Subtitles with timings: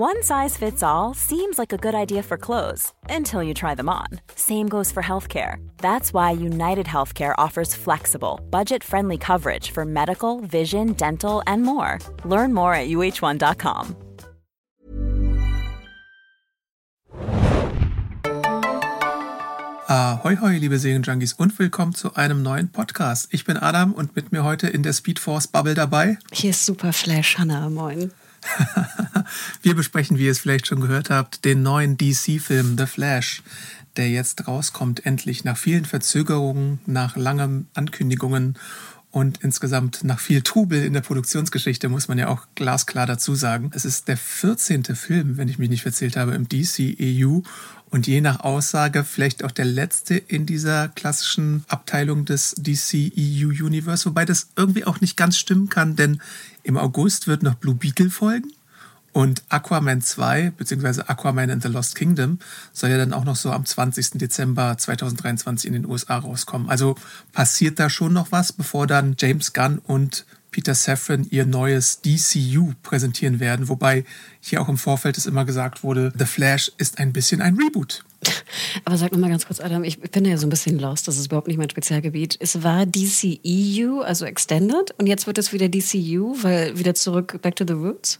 [0.00, 3.90] One size fits all seems like a good idea for clothes until you try them
[3.90, 4.06] on.
[4.34, 5.56] Same goes for healthcare.
[5.76, 11.98] That's why United Healthcare offers flexible, budget friendly coverage for medical, vision, dental, and more.
[12.24, 13.94] Learn more at uh1.com.
[19.86, 23.28] Ahoi, hoi, liebe Serienjunkies und willkommen zu einem neuen Podcast.
[23.32, 26.16] Ich bin Adam und mit mir heute in der Speedforce Bubble dabei.
[26.32, 28.10] Hier ist Super Flash Hannah, moin.
[29.62, 33.42] Wir besprechen, wie ihr es vielleicht schon gehört habt, den neuen DC-Film The Flash,
[33.96, 38.56] der jetzt rauskommt, endlich nach vielen Verzögerungen, nach langen Ankündigungen
[39.12, 43.70] und insgesamt nach viel Trubel in der Produktionsgeschichte muss man ja auch glasklar dazu sagen.
[43.74, 44.84] Es ist der 14.
[44.94, 47.40] Film, wenn ich mich nicht verzählt habe, im DCEU
[47.90, 54.06] und je nach Aussage vielleicht auch der letzte in dieser klassischen Abteilung des DCEU Universe,
[54.06, 56.20] wobei das irgendwie auch nicht ganz stimmen kann, denn
[56.62, 58.52] im August wird noch Blue Beetle folgen
[59.12, 62.38] und Aquaman 2, beziehungsweise Aquaman and the Lost Kingdom,
[62.72, 64.12] soll ja dann auch noch so am 20.
[64.12, 66.68] Dezember 2023 in den USA rauskommen.
[66.68, 66.96] Also
[67.32, 72.72] passiert da schon noch was, bevor dann James Gunn und Peter Safran ihr neues DCU
[72.82, 74.04] präsentieren werden, wobei
[74.40, 78.04] hier auch im Vorfeld es immer gesagt wurde, The Flash ist ein bisschen ein Reboot.
[78.84, 81.18] Aber sag noch mal ganz kurz, Adam, ich bin ja so ein bisschen lost, das
[81.18, 82.36] ist überhaupt nicht mein Spezialgebiet.
[82.40, 87.56] Es war DCEU, also Extended, und jetzt wird es wieder DCU, weil wieder zurück, back
[87.56, 88.18] to the roots?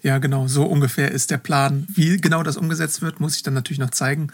[0.00, 1.86] Ja, genau, so ungefähr ist der Plan.
[1.88, 4.28] Wie genau das umgesetzt wird, muss ich dann natürlich noch zeigen.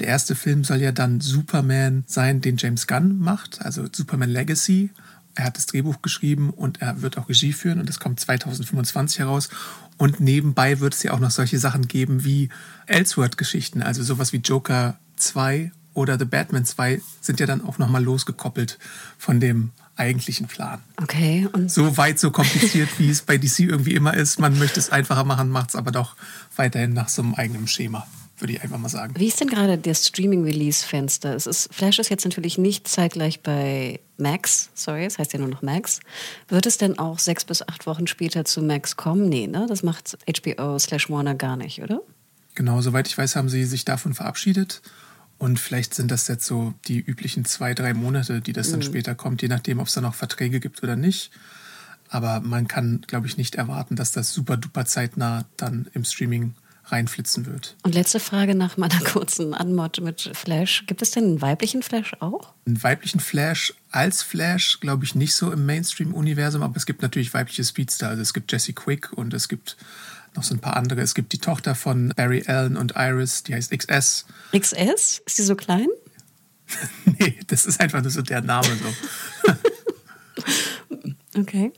[0.00, 4.90] Der erste Film soll ja dann Superman sein, den James Gunn macht, also Superman Legacy.
[5.34, 9.20] Er hat das Drehbuch geschrieben und er wird auch Regie führen und das kommt 2025
[9.20, 9.48] heraus.
[9.96, 12.50] Und nebenbei wird es ja auch noch solche Sachen geben wie
[12.86, 18.02] Ellsworth-Geschichten, also sowas wie Joker 2 oder The Batman 2 sind ja dann auch nochmal
[18.02, 18.78] losgekoppelt
[19.18, 20.80] von dem eigentlichen Plan.
[21.02, 21.48] Okay.
[21.52, 24.38] Und so weit, so kompliziert, wie es bei DC irgendwie immer ist.
[24.38, 26.14] Man möchte es einfacher machen, macht es aber doch
[26.56, 28.06] weiterhin nach so einem eigenen Schema
[28.40, 29.14] würde ich einfach mal sagen.
[29.16, 31.34] Wie ist denn gerade das Streaming-Release-Fenster?
[31.34, 35.48] Es ist, Flash ist jetzt natürlich nicht zeitgleich bei Max, sorry, es heißt ja nur
[35.48, 36.00] noch Max.
[36.48, 39.28] Wird es denn auch sechs bis acht Wochen später zu Max kommen?
[39.28, 39.66] Nee, ne?
[39.68, 42.00] Das macht HBO slash Warner gar nicht, oder?
[42.54, 44.82] Genau, soweit ich weiß, haben sie sich davon verabschiedet.
[45.38, 48.84] Und vielleicht sind das jetzt so die üblichen zwei, drei Monate, die das dann mhm.
[48.84, 51.30] später kommt, je nachdem, ob es da noch Verträge gibt oder nicht.
[52.08, 56.54] Aber man kann, glaube ich, nicht erwarten, dass das super duper zeitnah dann im Streaming
[56.90, 57.76] reinflitzen wird.
[57.82, 60.84] Und letzte Frage nach meiner kurzen Anmod mit Flash.
[60.86, 62.52] Gibt es denn einen weiblichen Flash auch?
[62.66, 67.34] Einen weiblichen Flash als Flash, glaube ich, nicht so im Mainstream-Universum, aber es gibt natürlich
[67.34, 68.08] weibliche Speedster.
[68.08, 69.76] Also es gibt Jessie Quick und es gibt
[70.38, 71.00] noch so ein paar andere.
[71.00, 74.24] Es gibt die Tochter von Barry Allen und Iris, die heißt XS.
[74.56, 75.22] XS?
[75.26, 75.88] Ist sie so klein?
[77.18, 78.68] nee, das ist einfach nur so der Name
[79.44, 79.52] so.
[81.40, 81.72] okay.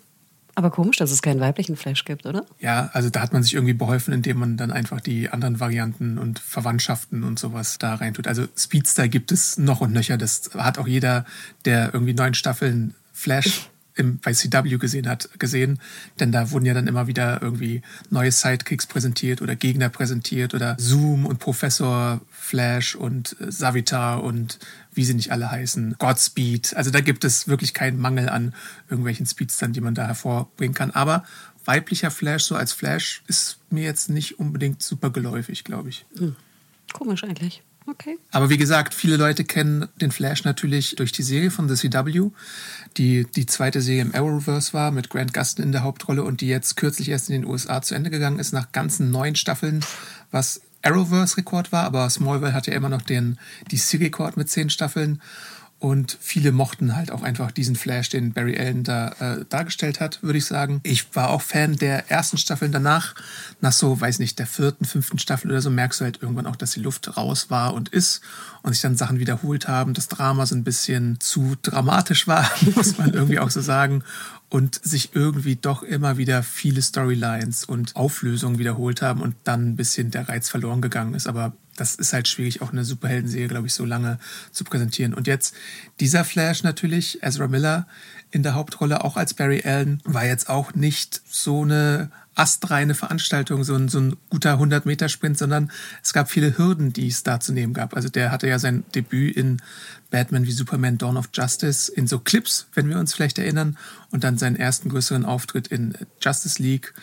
[0.57, 2.45] Aber komisch, dass es keinen weiblichen Flash gibt, oder?
[2.59, 6.19] Ja, also da hat man sich irgendwie beholfen, indem man dann einfach die anderen Varianten
[6.19, 8.27] und Verwandtschaften und sowas da reintut.
[8.27, 10.19] Also Speedster gibt es noch und nöcher.
[10.19, 11.25] Das hat auch jeder,
[11.65, 15.81] der irgendwie neun Staffeln Flash im, bei CW gesehen hat, gesehen.
[16.19, 20.77] Denn da wurden ja dann immer wieder irgendwie neue Sidekicks präsentiert oder Gegner präsentiert oder
[20.79, 24.59] Zoom und Professor Flash und äh, Savitar und
[24.93, 26.75] wie sie nicht alle heißen, Godspeed.
[26.77, 28.55] Also da gibt es wirklich keinen Mangel an
[28.89, 30.91] irgendwelchen Speedstern, die man da hervorbringen kann.
[30.91, 31.25] Aber
[31.65, 36.05] weiblicher Flash so als Flash ist mir jetzt nicht unbedingt super geläufig, glaube ich.
[36.17, 36.35] Hm.
[36.93, 37.63] Komisch eigentlich.
[37.87, 38.19] Okay.
[38.31, 42.31] Aber wie gesagt, viele Leute kennen den Flash natürlich durch die Serie von The CW,
[42.97, 46.49] die die zweite Serie im Arrowverse war, mit Grant Gustin in der Hauptrolle und die
[46.49, 49.85] jetzt kürzlich erst in den USA zu Ende gegangen ist, nach ganzen neun Staffeln,
[50.31, 53.39] was Arrowverse-Rekord war, aber Smallville hat ja immer noch den
[53.71, 55.21] DC-Rekord mit zehn Staffeln.
[55.81, 60.23] Und viele mochten halt auch einfach diesen Flash, den Barry Allen da äh, dargestellt hat,
[60.23, 60.81] würde ich sagen.
[60.83, 63.15] Ich war auch Fan der ersten Staffeln danach.
[63.63, 66.57] Nach so, weiß nicht, der vierten, fünften Staffel oder so merkst du halt irgendwann auch,
[66.57, 68.21] dass die Luft raus war und ist
[68.61, 69.95] und sich dann Sachen wiederholt haben.
[69.95, 74.05] Das Drama so ein bisschen zu dramatisch war, muss man irgendwie auch so sagen
[74.51, 79.77] und sich irgendwie doch immer wieder viele Storylines und Auflösungen wiederholt haben und dann ein
[79.77, 81.27] bisschen der Reiz verloren gegangen ist.
[81.27, 84.19] Aber das ist halt schwierig, auch eine Superhelden-Serie, glaube ich, so lange
[84.53, 85.15] zu präsentieren.
[85.15, 85.55] Und jetzt
[85.99, 87.87] dieser Flash natürlich, Ezra Miller
[88.31, 93.65] in der Hauptrolle, auch als Barry Allen, war jetzt auch nicht so eine astreine Veranstaltung,
[93.65, 95.71] so ein, so ein guter 100-Meter-Sprint, sondern
[96.03, 97.95] es gab viele Hürden, die es da zu nehmen gab.
[97.95, 99.63] Also der hatte ja sein Debüt in
[100.11, 103.77] Batman wie Superman Dawn of Justice in so Clips, wenn wir uns vielleicht erinnern,
[104.11, 106.95] und dann seinen ersten größeren Auftritt in Justice League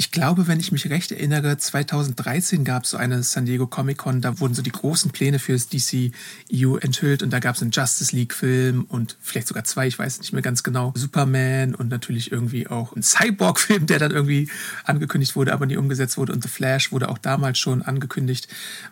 [0.00, 3.98] Ich glaube, wenn ich mich recht erinnere, 2013 gab es so eine San Diego Comic
[3.98, 7.60] Con, da wurden so die großen Pläne für das DCU enthüllt und da gab es
[7.60, 11.90] einen Justice League-Film und vielleicht sogar zwei, ich weiß nicht mehr ganz genau, Superman und
[11.90, 14.48] natürlich irgendwie auch ein Cyborg-Film, der dann irgendwie
[14.84, 18.48] angekündigt wurde, aber nie umgesetzt wurde und The Flash wurde auch damals schon angekündigt.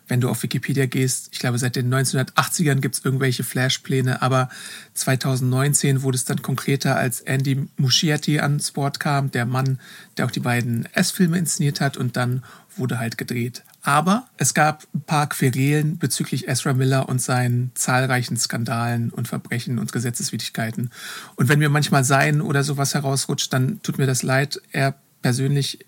[0.09, 4.51] Wenn du auf Wikipedia gehst, ich glaube, seit den 1980ern gibt es irgendwelche Flash-Pläne, aber
[4.99, 9.79] 2019 wurde es dann konkreter, als Andy Muschietti ans Board kam, der Mann,
[10.17, 12.43] der auch die beiden S-Filme inszeniert hat und dann
[12.77, 13.65] wurde halt gedreht.
[13.83, 19.79] Aber es gab ein paar Querelen bezüglich Ezra Miller und seinen zahlreichen Skandalen und Verbrechen
[19.79, 20.91] und Gesetzeswidrigkeiten.
[21.37, 24.61] Und wenn mir manchmal sein oder sowas herausrutscht, dann tut mir das leid.
[24.73, 25.85] Er persönlich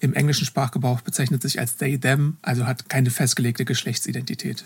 [0.00, 4.64] im englischen Sprachgebrauch bezeichnet sich als they, them, also hat keine festgelegte Geschlechtsidentität.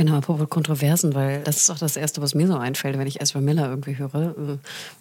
[0.00, 3.20] Genau, apropos Kontroversen, weil das ist auch das Erste, was mir so einfällt, wenn ich
[3.20, 4.58] Ezra Miller irgendwie höre.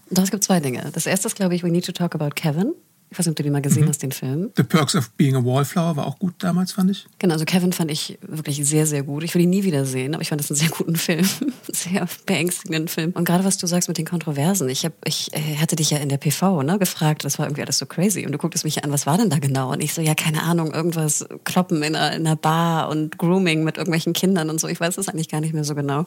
[0.09, 0.89] Das gibt zwei Dinge.
[0.91, 2.73] Das erste ist, glaube ich, we need to talk about Kevin.
[3.11, 3.89] Ich weiß nicht, ob du den mal gesehen mhm.
[3.89, 4.51] hast, den Film.
[4.55, 7.07] The Perks of Being a Wallflower war auch gut damals, fand ich.
[7.17, 9.23] Genau, also Kevin fand ich wirklich sehr, sehr gut.
[9.23, 11.27] Ich will ihn nie wieder sehen, aber ich fand das einen sehr guten Film.
[11.67, 13.11] sehr beängstigenden Film.
[13.13, 14.69] Und gerade was du sagst mit den Kontroversen.
[14.69, 17.63] Ich, hab, ich äh, hatte dich ja in der PV ne, gefragt, das war irgendwie
[17.63, 18.25] alles so crazy.
[18.27, 19.71] Und du gucktest mich an, was war denn da genau?
[19.71, 23.63] Und ich so, ja, keine Ahnung, irgendwas kloppen in einer, in einer Bar und Grooming
[23.63, 24.67] mit irgendwelchen Kindern und so.
[24.67, 26.05] Ich weiß das eigentlich gar nicht mehr so genau.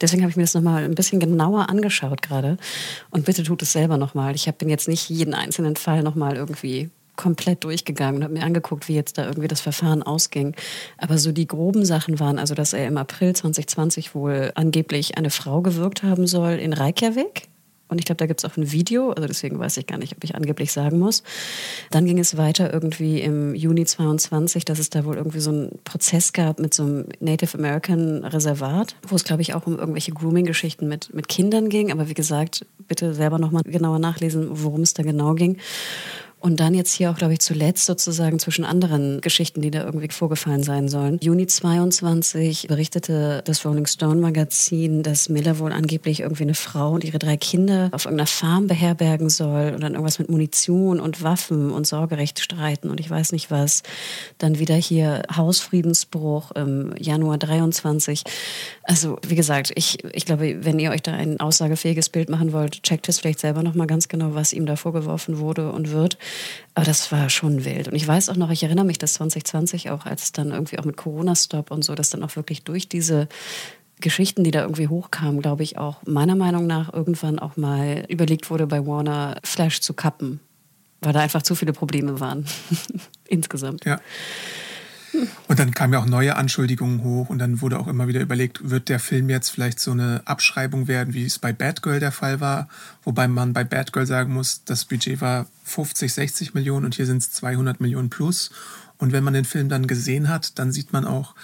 [0.00, 2.58] Deswegen habe ich mir das nochmal ein bisschen genauer angeschaut gerade.
[3.10, 4.34] Und bitte tut es selber nochmal.
[4.34, 8.42] Ich habe jetzt nicht jeden einzelnen Fall nochmal mal irgendwie komplett durchgegangen und habe mir
[8.42, 10.56] angeguckt, wie jetzt da irgendwie das Verfahren ausging.
[10.98, 15.30] Aber so die groben Sachen waren, also dass er im April 2020 wohl angeblich eine
[15.30, 17.48] Frau gewirkt haben soll in Reykjavik
[17.88, 20.16] und ich glaube, da gibt es auch ein Video, also deswegen weiß ich gar nicht,
[20.16, 21.22] ob ich angeblich sagen muss.
[21.90, 25.78] Dann ging es weiter irgendwie im Juni 22, dass es da wohl irgendwie so einen
[25.84, 30.12] Prozess gab mit so einem Native American Reservat, wo es, glaube ich, auch um irgendwelche
[30.12, 31.92] Grooming-Geschichten mit, mit Kindern ging.
[31.92, 35.58] Aber wie gesagt, bitte selber nochmal genauer nachlesen, worum es da genau ging.
[36.44, 40.08] Und dann jetzt hier auch, glaube ich, zuletzt sozusagen zwischen anderen Geschichten, die da irgendwie
[40.10, 41.18] vorgefallen sein sollen.
[41.22, 47.02] Juni 22 berichtete das Rolling Stone Magazin, dass Miller wohl angeblich irgendwie eine Frau und
[47.02, 51.70] ihre drei Kinder auf irgendeiner Farm beherbergen soll und dann irgendwas mit Munition und Waffen
[51.70, 53.82] und Sorgerecht streiten und ich weiß nicht was.
[54.36, 58.22] Dann wieder hier Hausfriedensbruch im Januar 23.
[58.82, 62.82] Also, wie gesagt, ich, ich glaube, wenn ihr euch da ein aussagefähiges Bild machen wollt,
[62.82, 66.18] checkt es vielleicht selber nochmal ganz genau, was ihm da vorgeworfen wurde und wird.
[66.74, 67.88] Aber das war schon wild.
[67.88, 70.84] Und ich weiß auch noch, ich erinnere mich, dass 2020 auch, als dann irgendwie auch
[70.84, 73.28] mit Corona-Stop und so, dass dann auch wirklich durch diese
[74.00, 78.50] Geschichten, die da irgendwie hochkamen, glaube ich, auch meiner Meinung nach irgendwann auch mal überlegt
[78.50, 80.40] wurde, bei Warner Flash zu kappen,
[81.00, 82.44] weil da einfach zu viele Probleme waren.
[83.28, 83.84] Insgesamt.
[83.84, 84.00] Ja.
[85.48, 88.70] Und dann kamen ja auch neue Anschuldigungen hoch und dann wurde auch immer wieder überlegt,
[88.70, 92.40] wird der Film jetzt vielleicht so eine Abschreibung werden, wie es bei Batgirl der Fall
[92.40, 92.68] war,
[93.04, 97.18] wobei man bei Batgirl sagen muss, das Budget war 50, 60 Millionen und hier sind
[97.18, 98.50] es 200 Millionen plus.
[98.98, 101.34] Und wenn man den Film dann gesehen hat, dann sieht man auch,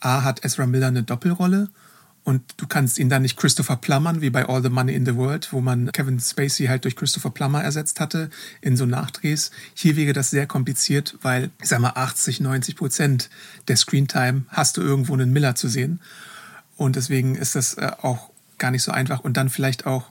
[0.00, 1.68] A hat Ezra Miller eine Doppelrolle
[2.24, 5.14] und du kannst ihn dann nicht Christopher Plummern, wie bei All the Money in the
[5.14, 8.30] World, wo man Kevin Spacey halt durch Christopher Plummer ersetzt hatte
[8.62, 9.50] in so Nachdrehs.
[9.74, 13.28] Hier wäre das sehr kompliziert, weil, ich sag mal, 80, 90 Prozent
[13.68, 16.00] der Screentime hast du irgendwo einen Miller zu sehen.
[16.76, 19.20] Und deswegen ist das äh, auch gar nicht so einfach.
[19.20, 20.06] Und dann vielleicht auch,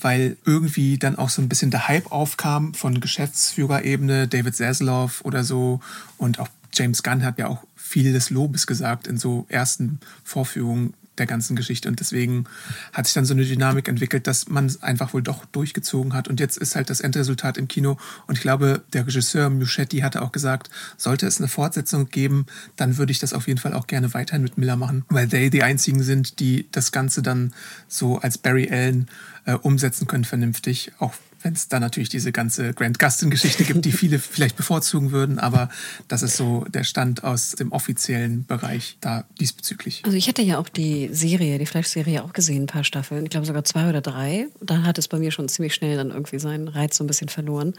[0.00, 5.42] weil irgendwie dann auch so ein bisschen der Hype aufkam von Geschäftsführerebene, David Zaslav oder
[5.42, 5.80] so.
[6.18, 10.94] Und auch James Gunn hat ja auch viel des Lobes gesagt in so ersten Vorführungen
[11.22, 11.88] der ganzen Geschichte.
[11.88, 12.44] Und deswegen
[12.92, 16.28] hat sich dann so eine Dynamik entwickelt, dass man es einfach wohl doch durchgezogen hat.
[16.28, 17.96] Und jetzt ist halt das Endresultat im Kino.
[18.26, 22.46] Und ich glaube, der Regisseur Muschetti hatte auch gesagt, sollte es eine Fortsetzung geben,
[22.76, 25.48] dann würde ich das auf jeden Fall auch gerne weiterhin mit Miller machen, weil they
[25.50, 27.54] die einzigen sind, die das Ganze dann
[27.88, 29.08] so als Barry Allen
[29.44, 30.92] äh, umsetzen können vernünftig.
[30.98, 35.38] Auch wenn es da natürlich diese ganze Grant Gustin-Geschichte gibt, die viele vielleicht bevorzugen würden,
[35.38, 35.68] aber
[36.08, 40.02] das ist so der Stand aus dem offiziellen Bereich da diesbezüglich.
[40.04, 43.30] Also ich hatte ja auch die Serie, die Flash-Serie auch gesehen, ein paar Staffeln, ich
[43.30, 44.46] glaube sogar zwei oder drei.
[44.60, 47.28] Da hat es bei mir schon ziemlich schnell dann irgendwie seinen Reiz so ein bisschen
[47.28, 47.74] verloren.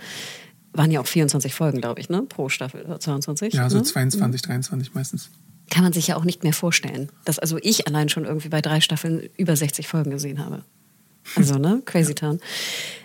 [0.73, 2.23] Waren ja auch 24 Folgen, glaube ich, ne?
[2.23, 3.53] Pro Staffel, 22.
[3.53, 3.83] Ja, so ne?
[3.83, 5.29] 22, 23 meistens
[5.69, 8.61] kann man sich ja auch nicht mehr vorstellen, dass also ich allein schon irgendwie bei
[8.61, 10.63] drei Staffeln über 60 Folgen gesehen habe.
[11.35, 11.81] Also, ne?
[11.85, 12.39] Crazy Town.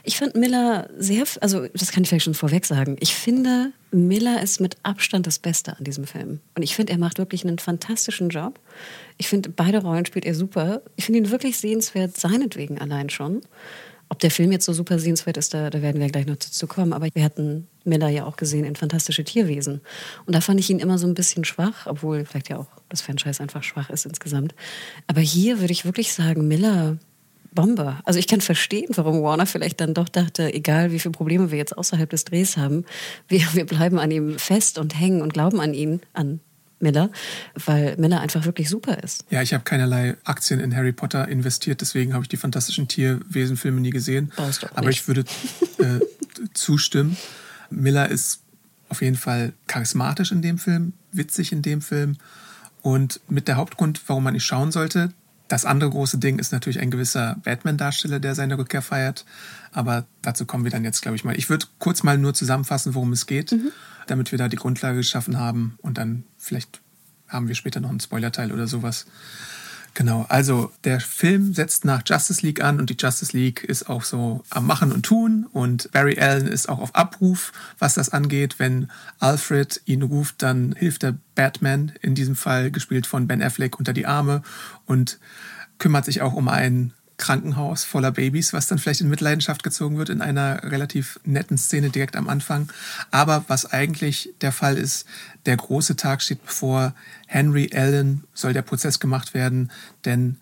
[0.03, 2.97] Ich fand Miller sehr, also das kann ich vielleicht schon vorweg sagen.
[3.01, 6.41] Ich finde, Miller ist mit Abstand das Beste an diesem Film.
[6.55, 8.59] Und ich finde, er macht wirklich einen fantastischen Job.
[9.19, 10.83] Ich finde, beide Rollen spielt er super.
[10.97, 13.43] Ich finde ihn wirklich sehenswert, seinetwegen allein schon.
[14.11, 16.67] Ob der Film jetzt so super sehenswert ist, da, da werden wir gleich noch dazu
[16.67, 16.93] kommen.
[16.95, 19.83] Aber wir hatten Miller ja auch gesehen in Fantastische Tierwesen.
[20.25, 23.03] Und da fand ich ihn immer so ein bisschen schwach, obwohl vielleicht ja auch das
[23.03, 24.55] Franchise einfach schwach ist insgesamt.
[25.07, 26.97] Aber hier würde ich wirklich sagen, Miller
[27.53, 27.99] Bombe.
[28.05, 31.59] Also ich kann verstehen, warum Warner vielleicht dann doch dachte, egal wie viele Probleme wir
[31.59, 32.85] jetzt außerhalb des Drehs haben,
[33.29, 36.41] wir, wir bleiben an ihm fest und hängen und glauben an ihn, an
[36.81, 37.11] Miller,
[37.55, 39.25] weil Miller einfach wirklich super ist.
[39.31, 43.81] Ja, ich habe keinerlei Aktien in Harry Potter investiert, deswegen habe ich die fantastischen Tierwesenfilme
[43.81, 44.33] nie gesehen.
[44.37, 45.01] Brauchst du auch Aber nicht.
[45.01, 45.25] ich würde
[45.79, 46.01] äh,
[46.55, 47.17] zustimmen.
[47.71, 48.43] Miller ist
[48.89, 52.17] auf jeden Fall charismatisch in dem Film, witzig in dem Film
[52.83, 55.13] und mit der Hauptgrund, warum man ihn schauen sollte.
[55.49, 59.25] Das andere große Ding ist natürlich ein gewisser Batman-Darsteller, der seine Rückkehr feiert.
[59.73, 61.37] Aber dazu kommen wir dann jetzt, glaube ich, mal.
[61.37, 63.55] Ich würde kurz mal nur zusammenfassen, worum es geht,
[64.07, 65.79] damit wir da die Grundlage geschaffen haben.
[65.81, 66.81] Und dann vielleicht
[67.29, 69.07] haben wir später noch einen Spoilerteil oder sowas.
[69.99, 74.05] Genau, also der Film setzt nach Justice League an und die Justice League ist auch
[74.05, 78.61] so am Machen und Tun und Barry Allen ist auch auf Abruf, was das angeht.
[78.61, 83.77] Wenn Alfred ihn ruft, dann hilft der Batman, in diesem Fall gespielt von Ben Affleck,
[83.77, 84.43] unter die Arme
[84.87, 85.19] und
[85.79, 90.09] kümmert sich auch um ein Krankenhaus voller Babys, was dann vielleicht in Mitleidenschaft gezogen wird
[90.09, 92.71] in einer relativ netten Szene direkt am Anfang.
[93.11, 95.07] Aber was eigentlich der Fall ist,
[95.45, 96.95] der große Tag steht bevor.
[97.27, 99.71] Henry Allen soll der Prozess gemacht werden,
[100.05, 100.39] denn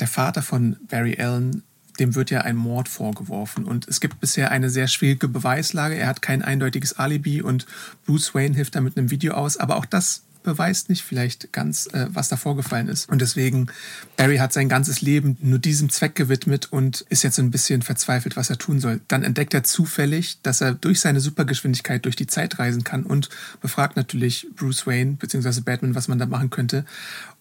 [0.00, 1.62] der Vater von Barry Allen,
[1.98, 3.64] dem wird ja ein Mord vorgeworfen.
[3.64, 5.94] Und es gibt bisher eine sehr schwierige Beweislage.
[5.94, 7.66] Er hat kein eindeutiges Alibi und
[8.04, 9.56] Bruce Wayne hilft da mit einem Video aus.
[9.56, 13.08] Aber auch das beweist nicht vielleicht ganz, äh, was da vorgefallen ist.
[13.08, 13.68] Und deswegen,
[14.16, 17.82] Barry hat sein ganzes Leben nur diesem Zweck gewidmet und ist jetzt so ein bisschen
[17.82, 19.00] verzweifelt, was er tun soll.
[19.08, 23.28] Dann entdeckt er zufällig, dass er durch seine Supergeschwindigkeit durch die Zeit reisen kann und
[23.60, 25.60] befragt natürlich Bruce Wayne bzw.
[25.60, 26.84] Batman, was man da machen könnte.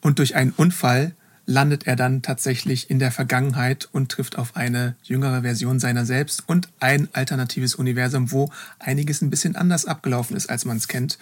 [0.01, 1.13] Und durch einen Unfall
[1.46, 6.43] landet er dann tatsächlich in der Vergangenheit und trifft auf eine jüngere Version seiner selbst
[6.48, 11.17] und ein alternatives Universum, wo einiges ein bisschen anders abgelaufen ist, als man es kennt.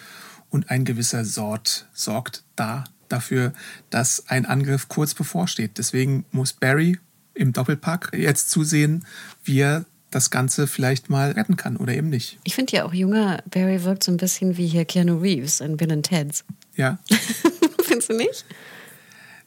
[0.49, 3.53] Und ein gewisser Sort sorgt da dafür,
[3.89, 5.77] dass ein Angriff kurz bevorsteht.
[5.77, 6.97] Deswegen muss Barry
[7.33, 9.05] im Doppelpack jetzt zusehen,
[9.43, 12.39] wie er das Ganze vielleicht mal retten kann oder eben nicht.
[12.43, 15.77] Ich finde ja auch junger Barry wirkt so ein bisschen wie hier Keanu Reeves in
[15.77, 16.43] Bill Ted's.
[16.75, 16.97] Ja,
[17.83, 18.45] Findest du nicht?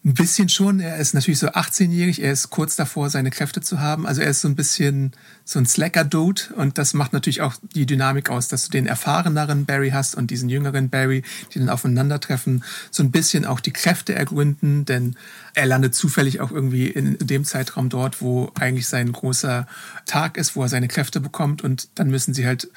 [0.05, 0.81] Ein bisschen schon.
[0.81, 2.21] Er ist natürlich so 18-jährig.
[2.21, 4.05] Er ist kurz davor, seine Kräfte zu haben.
[4.05, 5.13] Also er ist so ein bisschen
[5.45, 6.55] so ein Slacker-Dude.
[6.57, 10.33] Und das macht natürlich auch die Dynamik aus, dass du den erfahreneren Barry hast und
[10.33, 11.23] diesen jüngeren Barry,
[11.55, 12.65] die dann aufeinandertreffen.
[12.91, 15.15] So ein bisschen auch die Kräfte ergründen, denn
[15.55, 19.69] er landet zufällig auch irgendwie in dem Zeitraum dort, wo eigentlich sein großer
[20.07, 21.63] Tag ist, wo er seine Kräfte bekommt.
[21.63, 22.69] Und dann müssen sie halt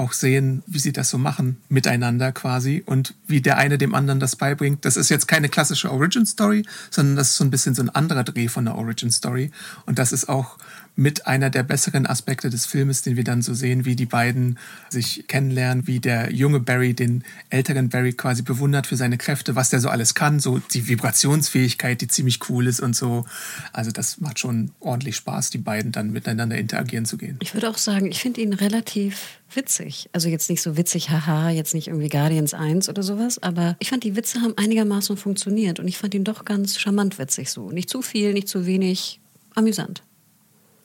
[0.00, 4.18] auch sehen, wie sie das so machen miteinander quasi und wie der eine dem anderen
[4.18, 4.84] das beibringt.
[4.86, 7.90] Das ist jetzt keine klassische Origin Story, sondern das ist so ein bisschen so ein
[7.90, 9.50] anderer Dreh von der Origin Story.
[9.84, 10.56] Und das ist auch
[11.00, 14.58] mit einer der besseren Aspekte des Filmes, den wir dann so sehen, wie die beiden
[14.90, 19.70] sich kennenlernen, wie der junge Barry den älteren Barry quasi bewundert für seine Kräfte, was
[19.70, 23.24] der so alles kann, so die Vibrationsfähigkeit, die ziemlich cool ist und so.
[23.72, 27.38] Also das macht schon ordentlich Spaß, die beiden dann miteinander interagieren zu gehen.
[27.40, 30.10] Ich würde auch sagen, ich finde ihn relativ witzig.
[30.12, 33.88] Also jetzt nicht so witzig, haha, jetzt nicht irgendwie Guardians 1 oder sowas, aber ich
[33.88, 37.70] fand, die Witze haben einigermaßen funktioniert und ich fand ihn doch ganz charmant witzig so.
[37.70, 39.18] Nicht zu viel, nicht zu wenig,
[39.54, 40.02] amüsant.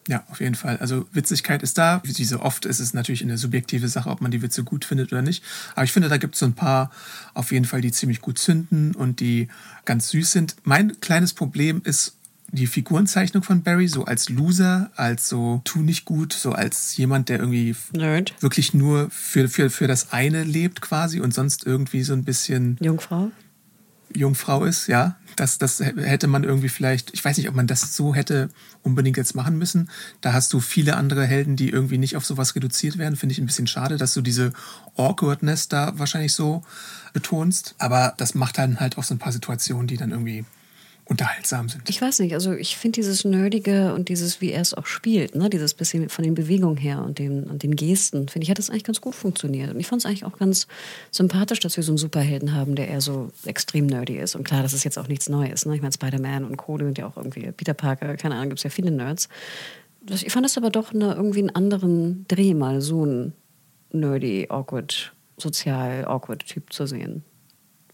[0.07, 0.77] Ja, auf jeden Fall.
[0.77, 2.01] Also Witzigkeit ist da.
[2.03, 5.11] Wie so oft ist es natürlich eine subjektive Sache, ob man die Witze gut findet
[5.11, 5.43] oder nicht.
[5.73, 6.91] Aber ich finde, da gibt es so ein paar
[7.33, 9.47] auf jeden Fall, die ziemlich gut zünden und die
[9.85, 10.55] ganz süß sind.
[10.63, 12.15] Mein kleines Problem ist
[12.51, 17.29] die Figurenzeichnung von Barry, so als Loser, als so tu nicht gut, so als jemand,
[17.29, 18.33] der irgendwie Nerd.
[18.39, 22.77] wirklich nur für, für, für das eine lebt quasi und sonst irgendwie so ein bisschen
[22.79, 23.31] Jungfrau.
[24.15, 25.15] Jungfrau ist, ja.
[25.35, 28.49] Das, das hätte man irgendwie vielleicht, ich weiß nicht, ob man das so hätte
[28.83, 29.89] unbedingt jetzt machen müssen.
[30.21, 33.17] Da hast du viele andere Helden, die irgendwie nicht auf sowas reduziert werden.
[33.17, 34.53] Finde ich ein bisschen schade, dass du diese
[34.95, 36.63] Awkwardness da wahrscheinlich so
[37.11, 37.75] betonst.
[37.79, 40.45] Aber das macht dann halt auch so ein paar Situationen, die dann irgendwie
[41.07, 41.87] unterhaltsam sind.
[41.87, 45.35] Ich weiß nicht, also ich finde dieses Nerdige und dieses, wie er es auch spielt,
[45.35, 48.57] ne, dieses bisschen von den Bewegungen her und den, und den Gesten, finde ich, hat
[48.57, 49.71] das eigentlich ganz gut funktioniert.
[49.71, 50.67] Und ich fand es eigentlich auch ganz
[51.11, 54.35] sympathisch, dass wir so einen Superhelden haben, der eher so extrem nerdy ist.
[54.35, 55.65] Und klar, das ist jetzt auch nichts Neues.
[55.67, 55.75] Ne?
[55.75, 56.77] Ich meine, Spider-Man und Co.
[56.79, 59.29] sind ja auch irgendwie, Peter Parker, keine Ahnung, gibt es ja viele Nerds.
[60.01, 63.33] Das, ich fand das aber doch eine, irgendwie einen anderen Dreh, mal so einen
[63.91, 67.23] nerdy, awkward, sozial awkward Typ zu sehen.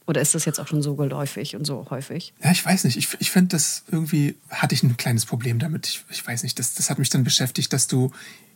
[0.07, 2.33] Oder ist das jetzt auch schon so geläufig und so häufig?
[2.43, 2.97] Ja, ich weiß nicht.
[2.97, 5.87] Ich, ich finde das irgendwie, hatte ich ein kleines Problem damit.
[5.87, 8.11] Ich, ich weiß nicht, das, das hat mich dann beschäftigt, dass du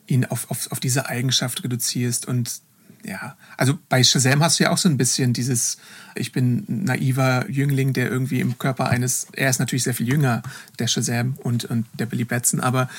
[0.08, 2.62] ihn auf, auf, auf diese Eigenschaft reduzierst und
[3.06, 5.78] ja, also bei Shazam hast du ja auch so ein bisschen dieses,
[6.16, 10.42] ich bin naiver Jüngling, der irgendwie im Körper eines, er ist natürlich sehr viel jünger,
[10.80, 12.90] der Shazam und, und der Billy Batson, aber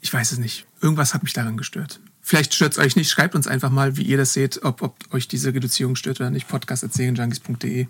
[0.00, 0.66] ich weiß es nicht.
[0.80, 2.00] Irgendwas hat mich daran gestört.
[2.22, 3.10] Vielleicht stört es euch nicht.
[3.10, 6.30] Schreibt uns einfach mal, wie ihr das seht, ob, ob euch diese Reduzierung stört oder
[6.30, 6.48] nicht.
[6.48, 7.88] Podcast.serienjunkies.de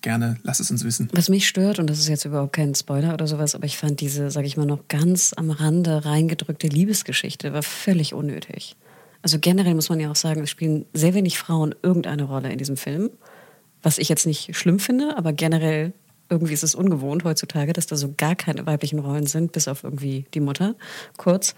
[0.00, 1.08] gerne, lasst es uns wissen.
[1.12, 4.00] Was mich stört, und das ist jetzt überhaupt kein Spoiler oder sowas, aber ich fand
[4.00, 8.76] diese, sag ich mal, noch ganz am Rande reingedrückte Liebesgeschichte war völlig unnötig.
[9.22, 12.58] Also generell muss man ja auch sagen, es spielen sehr wenig Frauen irgendeine Rolle in
[12.58, 13.10] diesem Film.
[13.82, 15.94] Was ich jetzt nicht schlimm finde, aber generell
[16.28, 19.84] irgendwie ist es ungewohnt heutzutage, dass da so gar keine weiblichen Rollen sind, bis auf
[19.84, 20.74] irgendwie die Mutter,
[21.16, 21.54] kurz.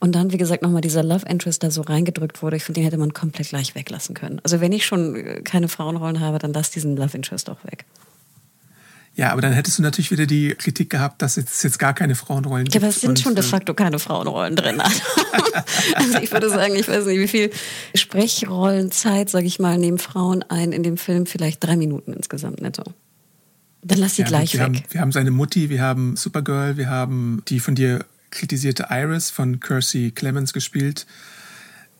[0.00, 2.56] Und dann, wie gesagt, nochmal dieser Love Interest da so reingedrückt wurde.
[2.56, 4.40] Ich finde, den hätte man komplett gleich weglassen können.
[4.42, 7.84] Also wenn ich schon äh, keine Frauenrollen habe, dann lass diesen Love Interest auch weg.
[9.14, 12.14] Ja, aber dann hättest du natürlich wieder die Kritik gehabt, dass es jetzt gar keine
[12.14, 12.74] Frauenrollen gibt.
[12.74, 14.80] Ja, aber es sind schon de facto keine Frauenrollen drin.
[15.94, 17.50] also ich würde sagen, ich weiß nicht, wie viel
[17.94, 21.26] Sprechrollenzeit, sage ich mal, nehmen Frauen ein in dem Film.
[21.26, 22.84] Vielleicht drei Minuten insgesamt netto.
[23.82, 24.66] Dann lass sie ja, gleich wir weg.
[24.66, 29.30] Haben, wir haben seine Mutti, wir haben Supergirl, wir haben die von dir kritisierte Iris
[29.30, 31.06] von Kersey Clemens gespielt.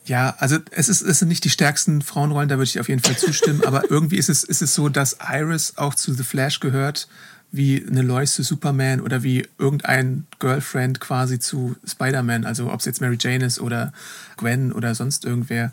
[0.07, 3.03] Ja, also es, ist, es sind nicht die stärksten Frauenrollen, da würde ich auf jeden
[3.03, 6.61] Fall zustimmen, aber irgendwie ist es, ist es so, dass Iris auch zu The Flash
[6.61, 7.09] gehört,
[7.53, 12.87] wie eine Lois zu Superman oder wie irgendein Girlfriend quasi zu Spider-Man, also ob es
[12.87, 13.93] jetzt Mary Jane ist oder
[14.37, 15.73] Gwen oder sonst irgendwer.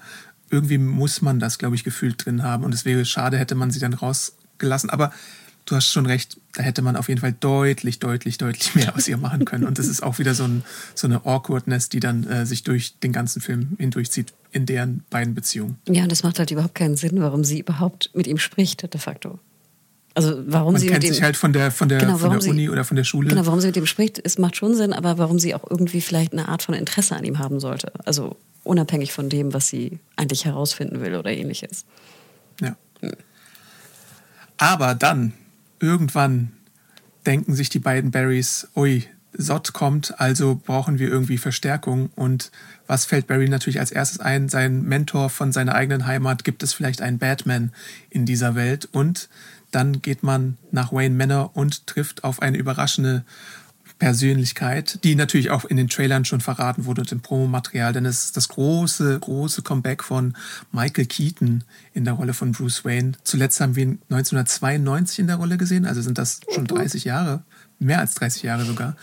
[0.49, 3.69] Irgendwie muss man das, glaube ich, gefühlt drin haben und es wäre schade, hätte man
[3.69, 4.89] sie dann rausgelassen.
[4.89, 5.11] Aber
[5.65, 9.07] du hast schon recht, da hätte man auf jeden Fall deutlich, deutlich, deutlich mehr aus
[9.07, 9.63] ihr machen können.
[9.63, 10.63] Und das ist auch wieder so, ein,
[10.95, 15.35] so eine Awkwardness, die dann äh, sich durch den ganzen Film hindurchzieht in deren beiden
[15.35, 15.77] Beziehungen.
[15.87, 18.99] Ja, und das macht halt überhaupt keinen Sinn, warum sie überhaupt mit ihm spricht, de
[18.99, 19.37] facto.
[20.15, 22.31] Also warum Man sie kennt mit sich ihm, halt von der, von der, Genau, von
[22.31, 23.29] der Uni sie- oder von der Schule.
[23.29, 26.01] Genau, warum sie mit ihm spricht, es macht schon Sinn, aber warum sie auch irgendwie
[26.01, 27.91] vielleicht eine Art von Interesse an ihm haben sollte.
[28.03, 31.85] Also unabhängig von dem, was sie eigentlich herausfinden will oder ähnliches.
[32.61, 32.75] Ja.
[34.57, 35.33] Aber dann,
[35.79, 36.51] irgendwann,
[37.25, 42.09] denken sich die beiden Barrys, ui, Sott kommt, also brauchen wir irgendwie Verstärkung.
[42.15, 42.51] Und
[42.87, 44.49] was fällt Barry natürlich als erstes ein?
[44.49, 47.71] Sein Mentor von seiner eigenen Heimat, gibt es vielleicht einen Batman
[48.09, 48.89] in dieser Welt?
[48.91, 49.29] Und
[49.71, 53.25] dann geht man nach Wayne Manor und trifft auf eine überraschende
[53.99, 58.25] Persönlichkeit, die natürlich auch in den Trailern schon verraten wurde und im Promomaterial, denn es
[58.25, 60.35] ist das große, große Comeback von
[60.71, 61.63] Michael Keaton
[61.93, 63.13] in der Rolle von Bruce Wayne.
[63.23, 67.43] Zuletzt haben wir ihn 1992 in der Rolle gesehen, also sind das schon 30 Jahre,
[67.79, 68.95] mehr als 30 Jahre sogar.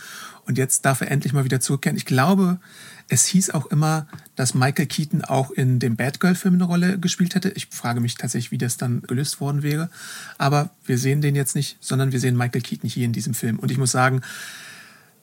[0.47, 1.97] Und jetzt darf er endlich mal wieder zurückkehren.
[1.97, 2.59] Ich glaube,
[3.09, 7.51] es hieß auch immer, dass Michael Keaton auch in dem Batgirl-Film eine Rolle gespielt hätte.
[7.51, 9.89] Ich frage mich tatsächlich, wie das dann gelöst worden wäre.
[10.37, 13.59] Aber wir sehen den jetzt nicht, sondern wir sehen Michael Keaton hier in diesem Film.
[13.59, 14.21] Und ich muss sagen,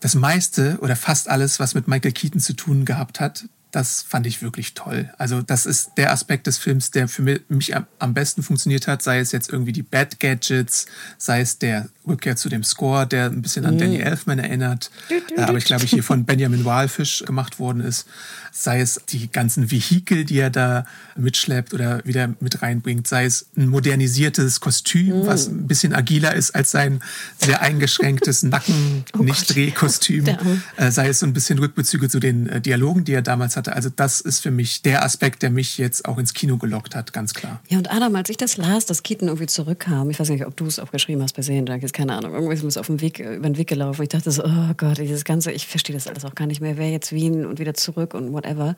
[0.02, 4.28] das meiste oder fast alles, was mit Michael Keaton zu tun gehabt hat, das fand
[4.28, 5.10] ich wirklich toll.
[5.18, 9.20] Also das ist der Aspekt des Films, der für mich am- besten funktioniert hat, sei
[9.20, 13.42] es jetzt irgendwie die Bad Gadgets, sei es der Rückkehr zu dem Score, der ein
[13.42, 17.82] bisschen an Danny Elfman erinnert, äh, aber ich glaube hier von Benjamin Walfish gemacht worden
[17.82, 18.08] ist,
[18.52, 23.46] sei es die ganzen Vehikel, die er da mitschleppt oder wieder mit reinbringt, sei es
[23.56, 27.02] ein modernisiertes Kostüm, was ein bisschen agiler ist als sein
[27.38, 30.62] sehr eingeschränktes Nacken-Nicht-Dreh-Kostüm, Arme.
[30.78, 33.76] äh, sei es so ein bisschen Rückbezüge zu den äh, Dialogen, die er damals hatte.
[33.76, 37.14] Also das ist für mich der Aspekt, der mich jetzt auch ins Kino gelockt hat,
[37.14, 37.62] ganz klar.
[37.70, 40.58] Ja, und Adam, als ich das las, dass Keaton irgendwie zurückkam, ich weiß nicht, ob
[40.58, 43.20] du es auch geschrieben hast bei Serienjunkies, keine Ahnung, irgendwie ist mir auf dem Weg,
[43.20, 44.02] äh, über den Weg gelaufen.
[44.04, 46.78] Ich dachte so, oh Gott, dieses Ganze, ich verstehe das alles auch gar nicht mehr,
[46.78, 48.76] wer jetzt Wien und wieder zurück und whatever.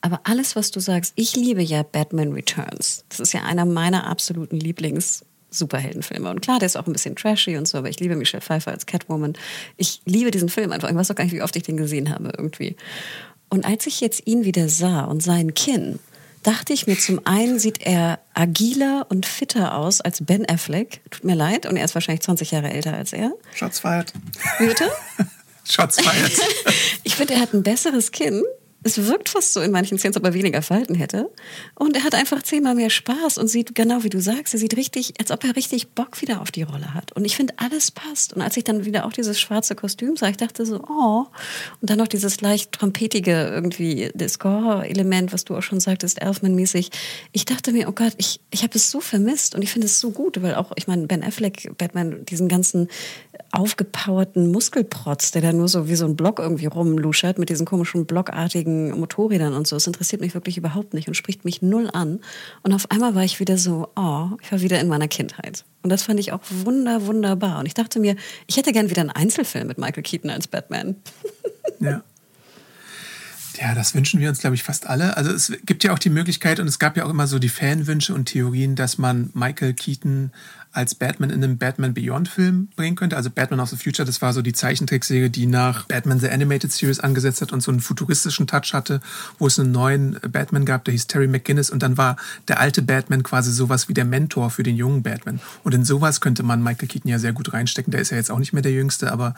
[0.00, 3.04] Aber alles, was du sagst, ich liebe ja Batman Returns.
[3.08, 6.28] Das ist ja einer meiner absoluten Lieblings- Superheldenfilme.
[6.28, 8.72] Und klar, der ist auch ein bisschen trashy und so, aber ich liebe Michelle Pfeiffer
[8.72, 9.34] als Catwoman.
[9.76, 10.90] Ich liebe diesen Film einfach.
[10.90, 12.76] Ich weiß auch gar nicht, wie oft ich den gesehen habe irgendwie.
[13.48, 15.98] Und als ich jetzt ihn wieder sah und sein Kinn,
[16.42, 21.00] dachte ich mir, zum einen sieht er agiler und fitter aus als Ben Affleck.
[21.10, 21.66] Tut mir leid.
[21.66, 23.32] Und er ist wahrscheinlich 20 Jahre älter als er.
[23.54, 24.12] Shots fired.
[24.58, 24.90] Wie bitte?
[25.68, 26.32] Shots fired.
[27.02, 28.42] Ich finde, er hat ein besseres Kinn.
[28.86, 31.28] Es wirkt fast so in manchen Szenen, ob er weniger Falten hätte.
[31.74, 34.76] Und er hat einfach zehnmal mehr Spaß und sieht genau wie du sagst, er sieht
[34.76, 37.10] richtig, als ob er richtig Bock wieder auf die Rolle hat.
[37.10, 38.32] Und ich finde, alles passt.
[38.32, 41.26] Und als ich dann wieder auch dieses schwarze Kostüm sah, ich dachte so, oh.
[41.80, 46.90] Und dann noch dieses leicht trompetige irgendwie, das Score-Element, was du auch schon sagtest, Elfman-mäßig.
[47.32, 49.98] Ich dachte mir, oh Gott, ich, ich habe es so vermisst und ich finde es
[49.98, 52.86] so gut, weil auch, ich meine, Ben Affleck, Batman, diesen ganzen
[53.50, 58.06] aufgepowerten Muskelprotz, der da nur so wie so ein Block irgendwie rumluschert mit diesen komischen
[58.06, 59.76] blockartigen Motorrädern und so.
[59.76, 62.20] Es interessiert mich wirklich überhaupt nicht und spricht mich null an.
[62.62, 65.64] Und auf einmal war ich wieder so, oh, ich war wieder in meiner Kindheit.
[65.82, 67.60] Und das fand ich auch wunder, wunderbar.
[67.60, 70.96] Und ich dachte mir, ich hätte gern wieder einen Einzelfilm mit Michael Keaton als Batman.
[71.78, 72.02] Ja.
[73.60, 75.16] Ja, das wünschen wir uns, glaube ich, fast alle.
[75.16, 77.48] Also es gibt ja auch die Möglichkeit, und es gab ja auch immer so die
[77.48, 80.32] Fanwünsche und Theorien, dass man Michael Keaton
[80.76, 83.16] als Batman in einem Batman Beyond-Film bringen könnte.
[83.16, 86.70] Also Batman of the Future, das war so die Zeichentrickserie, die nach Batman The Animated
[86.70, 89.00] Series angesetzt hat und so einen futuristischen Touch hatte,
[89.38, 92.16] wo es einen neuen Batman gab, der hieß Terry McGinnis und dann war
[92.48, 95.40] der alte Batman quasi sowas wie der Mentor für den jungen Batman.
[95.64, 97.90] Und in sowas könnte man Michael Keaton ja sehr gut reinstecken.
[97.90, 99.34] Der ist ja jetzt auch nicht mehr der Jüngste, aber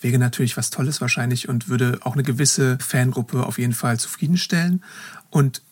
[0.00, 4.82] wäre natürlich was Tolles wahrscheinlich und würde auch eine gewisse Fangruppe auf jeden Fall zufriedenstellen.
[5.30, 5.62] Und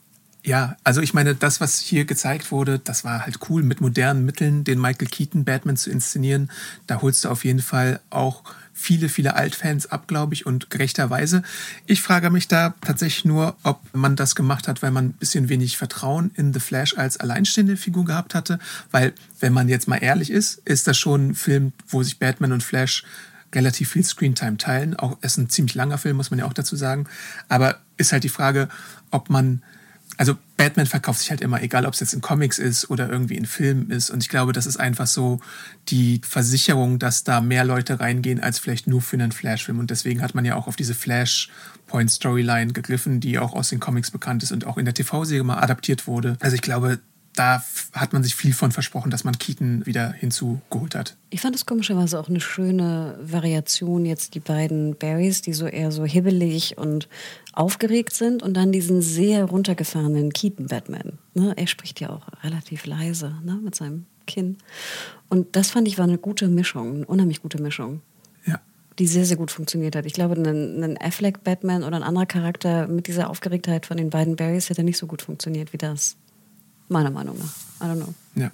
[0.43, 4.25] ja, also ich meine, das, was hier gezeigt wurde, das war halt cool, mit modernen
[4.25, 6.51] Mitteln den Michael Keaton Batman zu inszenieren.
[6.87, 11.43] Da holst du auf jeden Fall auch viele, viele Altfans ab, glaube ich, und gerechterweise.
[11.85, 15.51] Ich frage mich da tatsächlich nur, ob man das gemacht hat, weil man ein bisschen
[15.51, 18.59] wenig Vertrauen in The Flash als alleinstehende Figur gehabt hatte.
[18.91, 22.53] Weil, wenn man jetzt mal ehrlich ist, ist das schon ein Film, wo sich Batman
[22.53, 23.05] und Flash
[23.55, 24.97] relativ viel Screentime teilen.
[24.97, 27.07] Auch es ist ein ziemlich langer Film, muss man ja auch dazu sagen.
[27.49, 28.71] Aber ist halt die Frage,
[29.11, 29.63] ob man
[30.21, 33.39] also Batman verkauft sich halt immer, egal ob es jetzt in Comics ist oder irgendwie
[33.39, 34.11] in Filmen ist.
[34.11, 35.41] Und ich glaube, das ist einfach so
[35.89, 39.79] die Versicherung, dass da mehr Leute reingehen als vielleicht nur für einen Flash-Film.
[39.79, 44.11] Und deswegen hat man ja auch auf diese Flashpoint-Storyline gegriffen, die auch aus den Comics
[44.11, 46.37] bekannt ist und auch in der TV-Serie mal adaptiert wurde.
[46.41, 46.99] Also ich glaube,
[47.35, 47.63] da
[47.93, 51.17] hat man sich viel von versprochen, dass man Keaton wieder hinzugeholt hat.
[51.31, 55.93] Ich fand es komischerweise auch eine schöne Variation, jetzt die beiden Barrys, die so eher
[55.93, 57.09] so hibbelig und
[57.53, 61.19] aufgeregt sind und dann diesen sehr runtergefahrenen Keaton-Batman.
[61.35, 61.55] Ne?
[61.57, 63.61] Er spricht ja auch relativ leise ne?
[63.63, 64.59] mit seinem Kinn.
[65.29, 68.01] Und das fand ich war eine gute Mischung, eine unheimlich gute Mischung.
[68.45, 68.61] Ja.
[68.99, 70.05] Die sehr, sehr gut funktioniert hat.
[70.05, 74.37] Ich glaube, ein, ein Affleck-Batman oder ein anderer Charakter mit dieser Aufgeregtheit von den beiden
[74.37, 76.17] Barrys hätte nicht so gut funktioniert wie das.
[76.91, 77.87] Meiner Meinung nach.
[77.87, 78.15] I don't know.
[78.35, 78.51] Ja.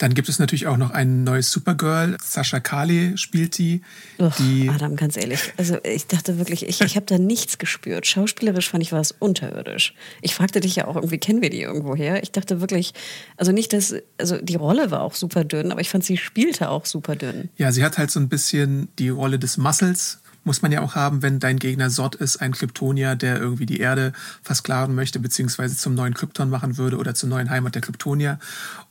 [0.00, 2.16] Dann gibt es natürlich auch noch ein neues Supergirl.
[2.22, 3.82] Sascha Kali spielt die.
[4.18, 5.52] Uch, die Adam, ganz ehrlich.
[5.58, 8.06] Also ich dachte wirklich, ich, ich habe da nichts gespürt.
[8.06, 9.94] Schauspielerisch fand ich war es unterirdisch.
[10.22, 12.22] Ich fragte dich ja auch irgendwie, kennen wir die irgendwo her?
[12.22, 12.94] Ich dachte wirklich,
[13.36, 16.70] also nicht, dass, also die Rolle war auch super dünn, aber ich fand, sie spielte
[16.70, 17.50] auch super dünn.
[17.56, 20.94] Ja, sie hat halt so ein bisschen die Rolle des Muscles muss man ja auch
[20.94, 25.76] haben, wenn dein Gegner Sod ist, ein Kryptonier, der irgendwie die Erde versklaven möchte, beziehungsweise
[25.76, 28.38] zum neuen Krypton machen würde oder zur neuen Heimat der Kryptonier.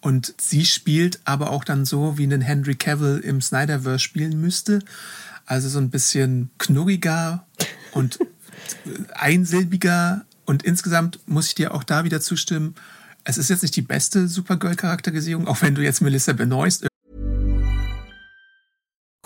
[0.02, 4.80] Und sie spielt aber auch dann so, wie einen Henry Cavill im Snyderverse spielen müsste.
[5.46, 7.46] Also so ein bisschen knurriger
[7.92, 8.20] und
[9.16, 10.26] einsilbiger.
[10.46, 12.76] Und insgesamt muss ich dir auch da wieder zustimmen.
[13.24, 16.89] Es ist jetzt nicht die beste Supergirl-Charakterisierung, auch wenn du jetzt Melissa Benoist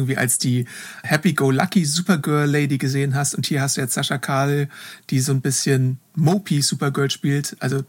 [0.00, 0.66] Irgendwie als die
[1.02, 4.68] Happy-Go-Lucky Supergirl Lady gesehen hast und hier hast du jetzt Sascha Karl,
[5.10, 7.56] die so ein bisschen mopey Supergirl spielt.
[7.60, 7.84] Also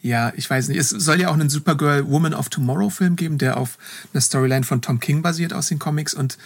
[0.00, 0.78] ja, ich weiß nicht.
[0.78, 3.78] Es soll ja auch einen Supergirl Woman of Tomorrow Film geben, der auf
[4.12, 6.38] einer Storyline von Tom King basiert aus den Comics und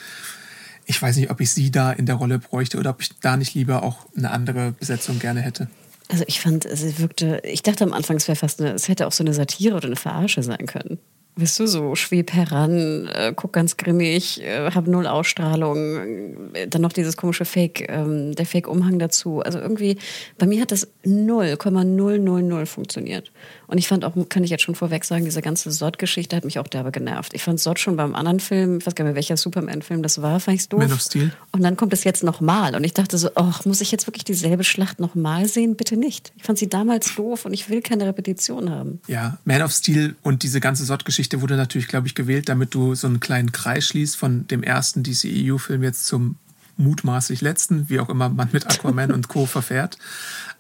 [0.85, 3.37] ich weiß nicht, ob ich sie da in der Rolle bräuchte oder ob ich da
[3.37, 5.68] nicht lieber auch eine andere Besetzung gerne hätte.
[6.09, 9.07] Also ich fand, es wirkte, ich dachte am Anfang, es wäre fast eine, es hätte
[9.07, 10.98] auch so eine Satire oder eine Verarsche sein können.
[11.35, 16.83] Weißt du, so schweb heran, äh, guck ganz grimmig, äh, hab null Ausstrahlung, äh, dann
[16.83, 19.40] noch dieses komische Fake, ähm, der Fake-Umhang dazu.
[19.40, 19.97] Also irgendwie,
[20.37, 23.33] bei mir hat das 0,000 funktioniert.
[23.66, 26.59] Und ich fand auch, kann ich jetzt schon vorweg sagen, diese ganze Sod-Geschichte hat mich
[26.59, 27.33] auch derbe genervt.
[27.33, 30.21] Ich fand Sod schon beim anderen Film, ich weiß gar nicht mehr, welcher Superman-Film das
[30.21, 30.81] war, fand ich doof.
[30.81, 31.33] Man of Steel.
[31.53, 32.77] Und dann kommt es jetzt nochmal.
[32.77, 35.77] Und ich dachte so, ach, muss ich jetzt wirklich dieselbe Schlacht nochmal sehen?
[35.77, 36.31] Bitte nicht.
[36.37, 39.01] Ich fand sie damals doof und ich will keine Repetition haben.
[39.07, 42.94] Ja, Man of Steel und diese ganze Sod-Geschichte wurde natürlich, glaube ich, gewählt, damit du
[42.94, 46.37] so einen kleinen Kreis schließt von dem ersten DCEU-Film jetzt zum
[46.76, 49.46] mutmaßlich letzten, wie auch immer man mit Aquaman und Co.
[49.46, 49.98] verfährt.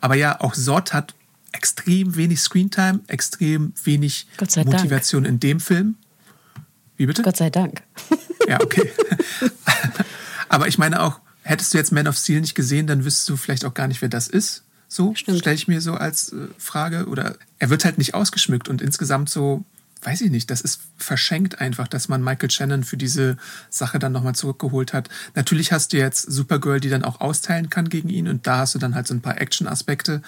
[0.00, 1.14] Aber ja, auch Sod hat
[1.52, 4.26] extrem wenig Screentime, extrem wenig
[4.64, 5.34] Motivation Dank.
[5.34, 5.96] in dem Film.
[6.96, 7.22] Wie bitte?
[7.22, 7.82] Gott sei Dank.
[8.48, 8.90] Ja, okay.
[10.48, 13.36] Aber ich meine auch, hättest du jetzt Man of Steel nicht gesehen, dann wüsstest du
[13.36, 14.64] vielleicht auch gar nicht, wer das ist.
[14.88, 17.06] So stelle ich mir so als äh, Frage.
[17.06, 19.64] Oder er wird halt nicht ausgeschmückt und insgesamt so,
[20.02, 23.36] weiß ich nicht, das ist verschenkt einfach, dass man Michael Shannon für diese
[23.70, 25.08] Sache dann nochmal zurückgeholt hat.
[25.34, 28.74] Natürlich hast du jetzt Supergirl, die dann auch austeilen kann gegen ihn und da hast
[28.74, 30.22] du dann halt so ein paar Action-Aspekte.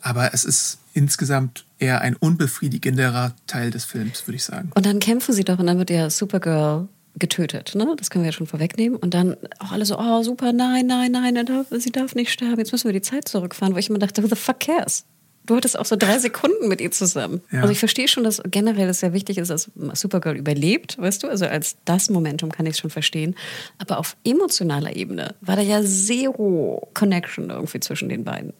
[0.00, 4.70] Aber es ist insgesamt eher ein unbefriedigenderer Teil des Films, würde ich sagen.
[4.74, 7.74] Und dann kämpfen sie doch und dann wird ja Supergirl getötet.
[7.74, 7.94] Ne?
[7.96, 8.98] Das können wir ja schon vorwegnehmen.
[8.98, 11.38] Und dann auch alle so, oh super, nein, nein, nein,
[11.70, 12.58] sie darf nicht sterben.
[12.58, 15.04] Jetzt müssen wir die Zeit zurückfahren, wo ich immer dachte, who the fuck cares?
[15.46, 17.42] Du hattest auch so drei Sekunden mit ihr zusammen.
[17.50, 17.60] Ja.
[17.60, 21.28] Also ich verstehe schon, dass generell es sehr wichtig ist, dass Supergirl überlebt, weißt du?
[21.28, 23.34] Also als das Momentum kann ich es schon verstehen.
[23.78, 28.54] Aber auf emotionaler Ebene war da ja zero Connection irgendwie zwischen den beiden.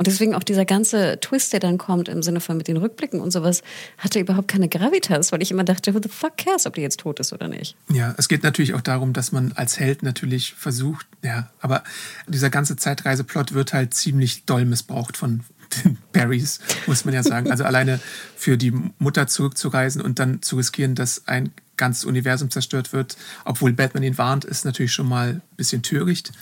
[0.00, 3.20] Und deswegen auch dieser ganze Twist, der dann kommt im Sinne von mit den Rückblicken
[3.20, 3.62] und sowas,
[3.98, 7.00] hatte überhaupt keine Gravitas, weil ich immer dachte, who the fuck cares, ob die jetzt
[7.00, 7.76] tot ist oder nicht.
[7.92, 11.84] Ja, es geht natürlich auch darum, dass man als Held natürlich versucht, ja, aber
[12.26, 17.50] dieser ganze Zeitreiseplot wird halt ziemlich doll missbraucht von den Barrys, muss man ja sagen.
[17.50, 18.00] Also alleine
[18.36, 23.72] für die Mutter zurückzureisen und dann zu riskieren, dass ein ganzes Universum zerstört wird, obwohl
[23.72, 26.32] Batman ihn warnt, ist natürlich schon mal ein bisschen töricht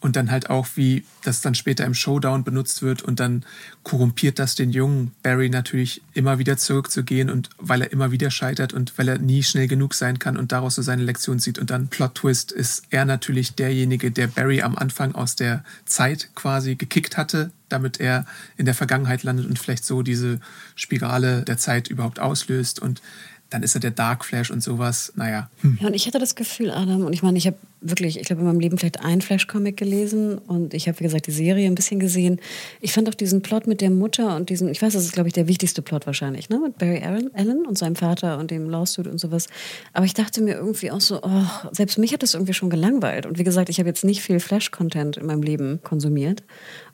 [0.00, 3.44] und dann halt auch, wie das dann später im Showdown benutzt wird und dann
[3.82, 8.72] korrumpiert das den jungen Barry natürlich immer wieder zurückzugehen und weil er immer wieder scheitert
[8.72, 11.70] und weil er nie schnell genug sein kann und daraus so seine Lektion sieht und
[11.70, 16.76] dann Plot Twist ist er natürlich derjenige, der Barry am Anfang aus der Zeit quasi
[16.76, 18.26] gekickt hatte, damit er
[18.56, 20.40] in der Vergangenheit landet und vielleicht so diese
[20.74, 22.80] Spirale der Zeit überhaupt auslöst.
[22.80, 23.02] Und
[23.50, 25.12] dann ist er der Dark Flash und sowas.
[25.16, 25.48] Naja.
[25.62, 25.78] Hm.
[25.80, 28.40] Ja, und ich hatte das Gefühl, Adam, und ich meine, ich habe wirklich, ich glaube,
[28.40, 31.74] in meinem Leben vielleicht einen Flash-Comic gelesen und ich habe, wie gesagt, die Serie ein
[31.74, 32.40] bisschen gesehen.
[32.80, 35.28] Ich fand auch diesen Plot mit der Mutter und diesen, ich weiß, das ist, glaube
[35.28, 36.58] ich, der wichtigste Plot wahrscheinlich, ne?
[36.58, 39.46] Mit Barry Allen und seinem Vater und dem Lawsuit und sowas.
[39.92, 43.26] Aber ich dachte mir irgendwie auch so, oh, selbst mich hat das irgendwie schon gelangweilt.
[43.26, 46.42] Und wie gesagt, ich habe jetzt nicht viel Flash-Content in meinem Leben konsumiert.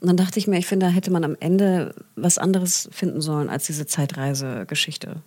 [0.00, 3.20] Und dann dachte ich mir, ich finde, da hätte man am Ende was anderes finden
[3.20, 5.22] sollen als diese Zeitreise-Geschichte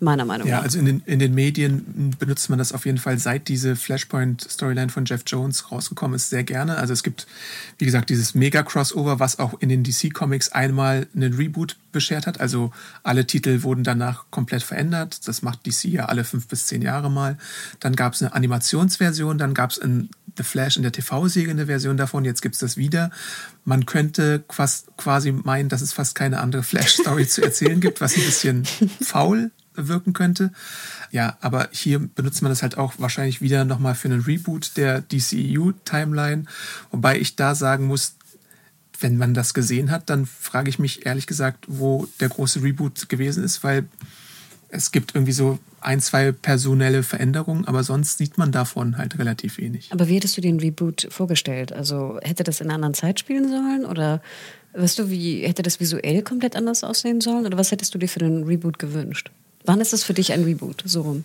[0.00, 0.58] meiner Meinung nach.
[0.58, 3.76] Ja, also in den, in den Medien benutzt man das auf jeden Fall, seit diese
[3.76, 6.76] Flashpoint-Storyline von Jeff Jones rausgekommen ist, sehr gerne.
[6.76, 7.26] Also es gibt,
[7.78, 12.40] wie gesagt, dieses Mega-Crossover, was auch in den DC-Comics einmal einen Reboot beschert hat.
[12.40, 15.26] Also alle Titel wurden danach komplett verändert.
[15.26, 17.38] Das macht DC ja alle fünf bis zehn Jahre mal.
[17.80, 21.66] Dann gab es eine Animationsversion, dann gab es in The Flash in der TV-Serie eine
[21.66, 23.10] Version davon, jetzt gibt es das wieder.
[23.64, 28.24] Man könnte quasi meinen, dass es fast keine andere Flash-Story zu erzählen gibt, was ein
[28.24, 28.64] bisschen
[29.00, 30.52] faul wirken könnte.
[31.10, 35.00] Ja, aber hier benutzt man das halt auch wahrscheinlich wieder nochmal für einen Reboot der
[35.00, 36.44] DCEU-Timeline.
[36.90, 38.14] Wobei ich da sagen muss,
[39.00, 43.08] wenn man das gesehen hat, dann frage ich mich ehrlich gesagt, wo der große Reboot
[43.08, 43.86] gewesen ist, weil
[44.68, 49.58] es gibt irgendwie so ein, zwei personelle Veränderungen, aber sonst sieht man davon halt relativ
[49.58, 49.88] wenig.
[49.92, 51.72] Aber wie hättest du den Reboot vorgestellt?
[51.72, 54.20] Also hätte das in einer anderen Zeit spielen sollen oder
[54.74, 58.08] weißt du, wie hätte das visuell komplett anders aussehen sollen oder was hättest du dir
[58.08, 59.30] für den Reboot gewünscht?
[59.66, 60.82] Wann ist es für dich ein Reboot?
[60.86, 61.24] So rum.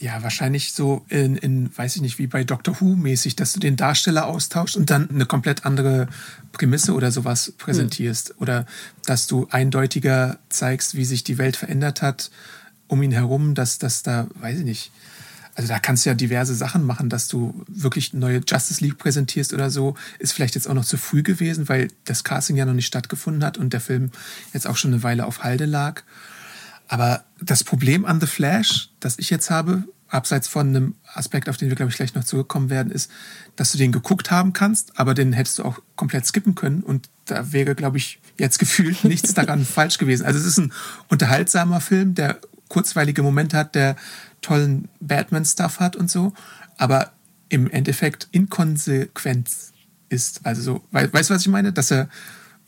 [0.00, 3.58] Ja, wahrscheinlich so in, in, weiß ich nicht, wie bei Doctor Who mäßig, dass du
[3.58, 6.08] den Darsteller austauschst und dann eine komplett andere
[6.52, 8.28] Prämisse oder sowas präsentierst.
[8.28, 8.36] Hm.
[8.38, 8.66] Oder
[9.06, 12.30] dass du eindeutiger zeigst, wie sich die Welt verändert hat
[12.88, 14.90] um ihn herum, dass, dass da, weiß ich nicht,
[15.54, 19.52] also da kannst du ja diverse Sachen machen, dass du wirklich neue Justice League präsentierst
[19.52, 22.74] oder so, ist vielleicht jetzt auch noch zu früh gewesen, weil das Casting ja noch
[22.74, 24.10] nicht stattgefunden hat und der Film
[24.54, 26.02] jetzt auch schon eine Weile auf Halde lag.
[26.88, 31.58] Aber das Problem an The Flash, das ich jetzt habe, abseits von einem Aspekt, auf
[31.58, 33.10] den wir, glaube ich, gleich noch zurückkommen werden, ist,
[33.56, 36.82] dass du den geguckt haben kannst, aber den hättest du auch komplett skippen können.
[36.82, 40.24] Und da wäre, glaube ich, jetzt gefühlt nichts daran falsch gewesen.
[40.24, 40.72] Also es ist ein
[41.08, 43.96] unterhaltsamer Film, der kurzweilige Momente hat, der
[44.40, 46.32] tollen Batman-Stuff hat und so,
[46.76, 47.12] aber
[47.48, 49.50] im Endeffekt inkonsequent
[50.08, 50.40] ist.
[50.44, 51.72] Also so, weißt du, was ich meine?
[51.72, 52.08] Dass er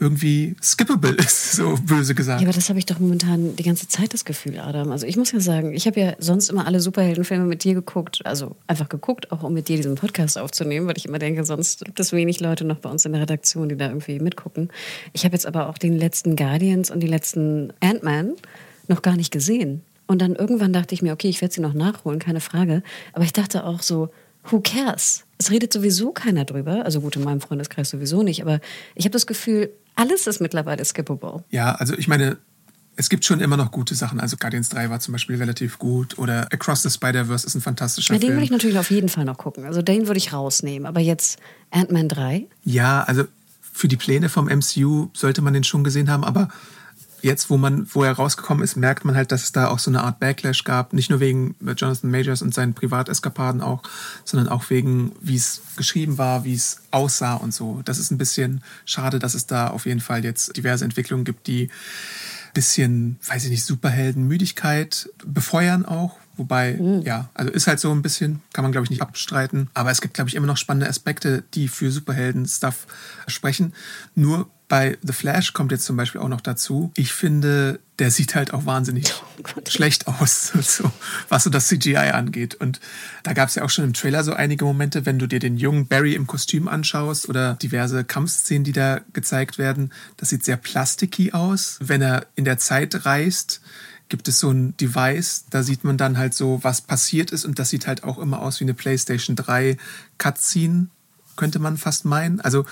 [0.00, 2.40] irgendwie skippable ist, so böse gesagt.
[2.40, 4.90] Ja, aber das habe ich doch momentan die ganze Zeit das Gefühl, Adam.
[4.90, 8.20] Also ich muss ja sagen, ich habe ja sonst immer alle Superheldenfilme mit dir geguckt,
[8.24, 11.84] also einfach geguckt, auch um mit dir diesen Podcast aufzunehmen, weil ich immer denke, sonst
[11.84, 14.70] gibt es wenig Leute noch bei uns in der Redaktion, die da irgendwie mitgucken.
[15.12, 18.32] Ich habe jetzt aber auch den letzten Guardians und die letzten Ant-Man
[18.88, 19.82] noch gar nicht gesehen.
[20.06, 22.82] Und dann irgendwann dachte ich mir, okay, ich werde sie noch nachholen, keine Frage.
[23.12, 24.08] Aber ich dachte auch so,
[24.48, 25.24] who cares?
[25.38, 26.84] Es redet sowieso keiner drüber.
[26.84, 28.42] Also gut, in meinem Freundeskreis sowieso nicht.
[28.42, 28.60] Aber
[28.94, 31.44] ich habe das Gefühl, alles ist mittlerweile skippable.
[31.50, 32.38] Ja, also ich meine,
[32.96, 34.18] es gibt schon immer noch gute Sachen.
[34.18, 38.14] Also Guardians 3 war zum Beispiel relativ gut oder Across the Spider-Verse ist ein fantastischer
[38.14, 38.30] ja, Film.
[38.30, 39.64] Den würde ich natürlich auf jeden Fall noch gucken.
[39.64, 40.86] Also den würde ich rausnehmen.
[40.86, 41.38] Aber jetzt
[41.70, 42.46] Ant-Man 3?
[42.64, 43.24] Ja, also
[43.60, 46.48] für die Pläne vom MCU sollte man den schon gesehen haben, aber
[47.22, 49.90] jetzt, wo man, wo er rausgekommen ist, merkt man halt, dass es da auch so
[49.90, 50.92] eine Art Backlash gab.
[50.92, 53.82] Nicht nur wegen Jonathan Majors und seinen Privateskapaden auch,
[54.24, 57.82] sondern auch wegen, wie es geschrieben war, wie es aussah und so.
[57.84, 61.46] Das ist ein bisschen schade, dass es da auf jeden Fall jetzt diverse Entwicklungen gibt,
[61.46, 61.70] die
[62.52, 67.02] bisschen, weiß ich nicht, Superheldenmüdigkeit befeuern auch, Wobei, mhm.
[67.02, 69.68] ja, also ist halt so ein bisschen, kann man glaube ich nicht abstreiten.
[69.74, 72.86] Aber es gibt glaube ich immer noch spannende Aspekte, die für Superhelden-Stuff
[73.26, 73.74] sprechen.
[74.14, 76.92] Nur bei The Flash kommt jetzt zum Beispiel auch noch dazu.
[76.96, 79.12] Ich finde, der sieht halt auch wahnsinnig
[79.54, 80.90] oh schlecht aus, so,
[81.28, 82.54] was so das CGI angeht.
[82.54, 82.80] Und
[83.22, 85.58] da gab es ja auch schon im Trailer so einige Momente, wenn du dir den
[85.58, 89.92] jungen Barry im Kostüm anschaust oder diverse Kampfszenen, die da gezeigt werden.
[90.16, 91.76] Das sieht sehr plasticky aus.
[91.82, 93.60] Wenn er in der Zeit reist,
[94.10, 97.58] gibt es so ein Device, da sieht man dann halt so, was passiert ist und
[97.58, 99.78] das sieht halt auch immer aus wie eine PlayStation 3
[100.18, 100.88] Cutscene,
[101.36, 102.40] könnte man fast meinen.
[102.40, 102.66] Also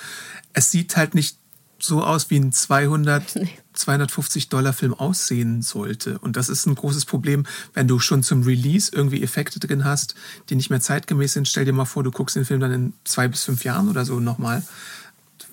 [0.52, 1.38] es sieht halt nicht
[1.78, 3.48] so aus, wie ein 200, nee.
[3.72, 6.18] 250 Dollar Film aussehen sollte.
[6.18, 10.16] Und das ist ein großes Problem, wenn du schon zum Release irgendwie Effekte drin hast,
[10.48, 11.46] die nicht mehr zeitgemäß sind.
[11.46, 14.04] Stell dir mal vor, du guckst den Film dann in zwei bis fünf Jahren oder
[14.04, 14.62] so nochmal.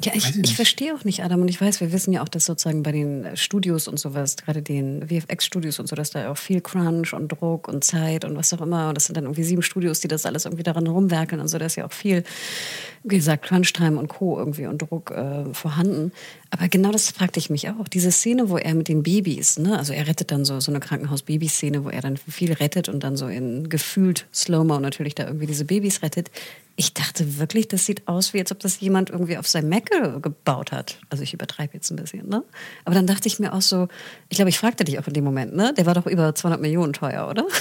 [0.03, 1.41] Ja, ich, ich, ich, verstehe auch nicht, Adam.
[1.41, 4.61] Und ich weiß, wir wissen ja auch, dass sozusagen bei den Studios und sowas, gerade
[4.61, 8.53] den VFX-Studios und so, dass da auch viel Crunch und Druck und Zeit und was
[8.53, 8.89] auch immer.
[8.89, 11.57] Und das sind dann irgendwie sieben Studios, die das alles irgendwie daran rumwerkeln und so.
[11.57, 12.23] Da ist ja auch viel,
[13.03, 14.37] wie gesagt, Crunch-Time und Co.
[14.37, 16.11] irgendwie und Druck äh, vorhanden.
[16.49, 17.87] Aber genau das fragte ich mich auch.
[17.87, 20.81] Diese Szene, wo er mit den Babys, ne, also er rettet dann so, so eine
[20.81, 25.47] Krankenhaus-Baby-Szene, wo er dann viel rettet und dann so in gefühlt Slow-Mo natürlich da irgendwie
[25.47, 26.31] diese Babys rettet.
[26.77, 29.89] Ich dachte wirklich, das sieht aus, wie als ob das jemand irgendwie auf sein Mac
[30.21, 30.99] gebaut hat.
[31.09, 32.43] Also ich übertreibe jetzt ein bisschen, ne?
[32.83, 33.87] Aber dann dachte ich mir auch so,
[34.27, 35.73] ich glaube, ich fragte dich auch in dem Moment, ne?
[35.77, 37.45] Der war doch über 200 Millionen teuer, oder?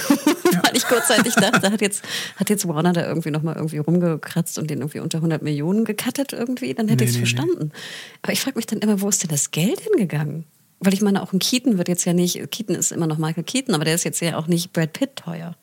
[0.53, 0.61] Ja.
[0.63, 2.03] Weil ich kurzzeitig dachte, hat jetzt,
[2.37, 6.33] hat jetzt Warner da irgendwie nochmal irgendwie rumgekratzt und den irgendwie unter 100 Millionen gecuttet
[6.33, 6.73] irgendwie?
[6.73, 7.71] Dann hätte nee, ich es nee, verstanden.
[7.73, 7.79] Nee.
[8.21, 10.45] Aber ich frage mich dann immer, wo ist denn das Geld hingegangen?
[10.79, 13.43] Weil ich meine, auch ein Keaton wird jetzt ja nicht, Keaton ist immer noch Michael
[13.43, 15.55] Keaton, aber der ist jetzt ja auch nicht Brad Pitt teuer.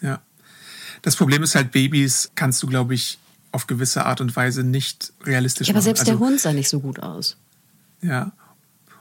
[0.00, 0.22] Ja.
[1.02, 3.18] Das Problem ist halt, Babys kannst du, glaube ich,
[3.50, 6.68] auf gewisse Art und Weise nicht realistisch ja, aber selbst also, der Hund sah nicht
[6.68, 7.36] so gut aus.
[8.00, 8.32] Ja.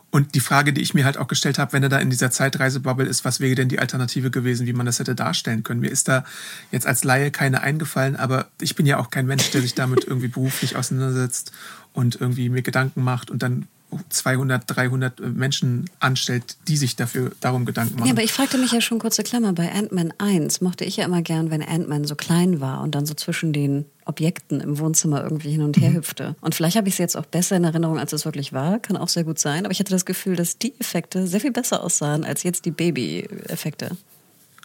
[0.10, 2.32] Und die Frage, die ich mir halt auch gestellt habe, wenn er da in dieser
[2.32, 5.80] Zeitreisebubble ist, was wäre denn die Alternative gewesen, wie man das hätte darstellen können?
[5.80, 6.26] Mir ist da
[6.70, 10.04] jetzt als Laie keine eingefallen, aber ich bin ja auch kein Mensch, der sich damit
[10.08, 11.54] irgendwie beruflich auseinandersetzt
[11.94, 13.68] und irgendwie mir Gedanken macht und dann
[14.10, 18.08] 200, 300 Menschen anstellt, die sich dafür darum Gedanken machen.
[18.08, 21.06] Ja, aber ich fragte mich ja schon kurze Klammer, bei Ant-Man 1 mochte ich ja
[21.06, 25.24] immer gern, wenn Ant-Man so klein war und dann so zwischen den Objekten im Wohnzimmer
[25.24, 25.96] irgendwie hin und her mhm.
[25.96, 26.36] hüpfte.
[26.42, 28.98] Und vielleicht habe ich es jetzt auch besser in Erinnerung, als es wirklich war, kann
[28.98, 31.84] auch sehr gut sein, aber ich hatte das Gefühl, dass die Effekte sehr viel besser
[31.84, 33.92] aussahen als jetzt die Baby-Effekte.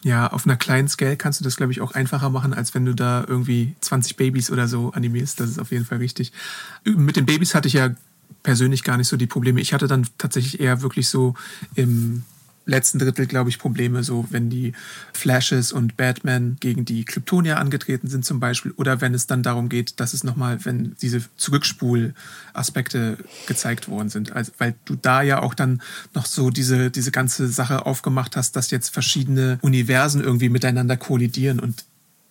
[0.03, 2.85] Ja, auf einer kleinen Scale kannst du das, glaube ich, auch einfacher machen, als wenn
[2.85, 5.39] du da irgendwie 20 Babys oder so animierst.
[5.39, 6.31] Das ist auf jeden Fall richtig.
[6.85, 7.89] Mit den Babys hatte ich ja
[8.43, 9.61] persönlich gar nicht so die Probleme.
[9.61, 11.35] Ich hatte dann tatsächlich eher wirklich so
[11.75, 12.23] im
[12.67, 14.73] letzten Drittel, glaube ich, Probleme, so wenn die
[15.13, 19.69] Flashes und Batman gegen die Kryptonier angetreten sind zum Beispiel oder wenn es dann darum
[19.69, 24.33] geht, dass es nochmal, wenn diese Zurückspul-Aspekte gezeigt worden sind.
[24.33, 25.81] Also, weil du da ja auch dann
[26.13, 31.59] noch so diese, diese ganze Sache aufgemacht hast, dass jetzt verschiedene Universen irgendwie miteinander kollidieren
[31.59, 31.85] und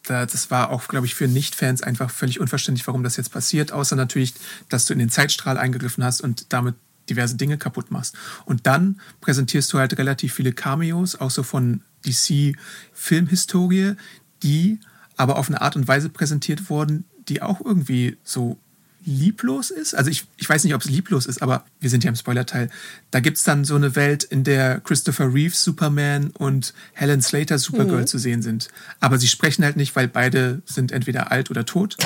[0.07, 3.97] das war auch, glaube ich, für Nicht-Fans einfach völlig unverständlich, warum das jetzt passiert, außer
[3.97, 4.35] natürlich,
[4.69, 6.75] dass du in den Zeitstrahl eingegriffen hast und damit
[7.09, 8.17] diverse Dinge kaputt machst.
[8.45, 13.95] Und dann präsentierst du halt relativ viele Cameos, auch so von DC-Filmhistorie,
[14.43, 14.81] die
[15.17, 18.59] aber auf eine Art und Weise präsentiert wurden, die auch irgendwie so
[19.07, 19.95] lieblos ist.
[19.95, 22.69] Also ich, ich weiß nicht, ob es lieblos ist, aber wir sind ja im Spoilerteil.
[23.11, 27.59] Da gibt es dann so eine Welt, in der Christopher Reeves Superman und Helen Slater
[27.59, 28.07] Supergirl mhm.
[28.07, 28.69] zu sehen sind.
[29.01, 31.97] Aber sie sprechen halt nicht, weil beide sind entweder alt oder tot.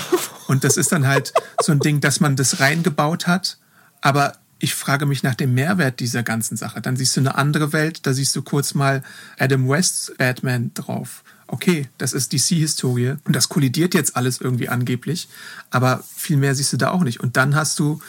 [0.46, 1.32] Und das ist dann halt
[1.62, 3.58] so ein Ding, dass man das reingebaut hat.
[4.02, 6.82] Aber ich frage mich nach dem Mehrwert dieser ganzen Sache.
[6.82, 9.02] Dann siehst du eine andere Welt, da siehst du kurz mal
[9.38, 15.28] Adam Wests Batman drauf okay, das ist DC-Historie und das kollidiert jetzt alles irgendwie angeblich,
[15.70, 17.20] aber viel mehr siehst du da auch nicht.
[17.20, 18.00] Und dann hast du,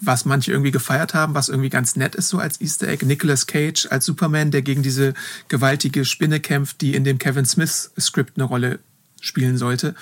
[0.00, 3.46] was manche irgendwie gefeiert haben, was irgendwie ganz nett ist, so als Easter Egg, Nicolas
[3.46, 5.14] Cage als Superman, der gegen diese
[5.48, 8.80] gewaltige Spinne kämpft, die in dem Kevin Smith-Skript eine Rolle
[9.20, 9.94] spielen sollte.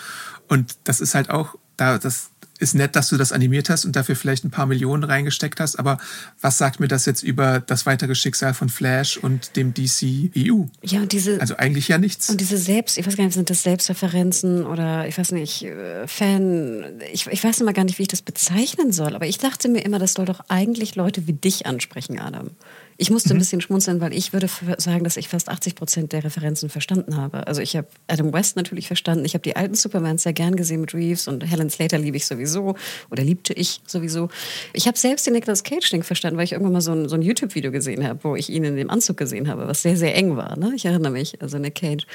[0.48, 3.96] Und das ist halt auch, da, das, ist nett, dass du das animiert hast und
[3.96, 5.98] dafür vielleicht ein paar Millionen reingesteckt hast, aber
[6.40, 10.64] was sagt mir das jetzt über das weitere Schicksal von Flash und dem DC EU?
[10.82, 11.40] Ja, und diese.
[11.40, 12.30] Also eigentlich ja nichts.
[12.30, 16.06] Und diese Selbst, ich weiß gar nicht, sind das Selbstreferenzen oder ich weiß nicht, äh,
[16.06, 19.68] Fan, ich, ich weiß immer gar nicht, wie ich das bezeichnen soll, aber ich dachte
[19.68, 22.50] mir immer, das soll doch eigentlich Leute wie dich ansprechen, Adam.
[22.98, 23.36] Ich musste mhm.
[23.36, 27.16] ein bisschen schmunzeln, weil ich würde sagen, dass ich fast 80 Prozent der Referenzen verstanden
[27.16, 27.46] habe.
[27.46, 29.24] Also ich habe Adam West natürlich verstanden.
[29.24, 32.26] Ich habe die alten Supermans sehr gern gesehen mit Reeves und Helen Slater liebe ich
[32.26, 32.74] sowieso
[33.10, 34.28] oder liebte ich sowieso.
[34.72, 37.22] Ich habe selbst den Nicolas Cage-Ding verstanden, weil ich irgendwann mal so ein, so ein
[37.22, 40.36] YouTube-Video gesehen habe, wo ich ihn in dem Anzug gesehen habe, was sehr, sehr eng
[40.36, 40.58] war.
[40.58, 40.72] Ne?
[40.74, 42.06] Ich erinnere mich, also Nick Cage.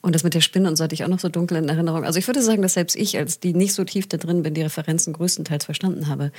[0.00, 2.04] Und das mit der Spinne und so hatte ich auch noch so dunkel in Erinnerung.
[2.04, 4.54] Also ich würde sagen, dass selbst ich, als die nicht so tief da drin bin,
[4.54, 6.30] die Referenzen größtenteils verstanden habe.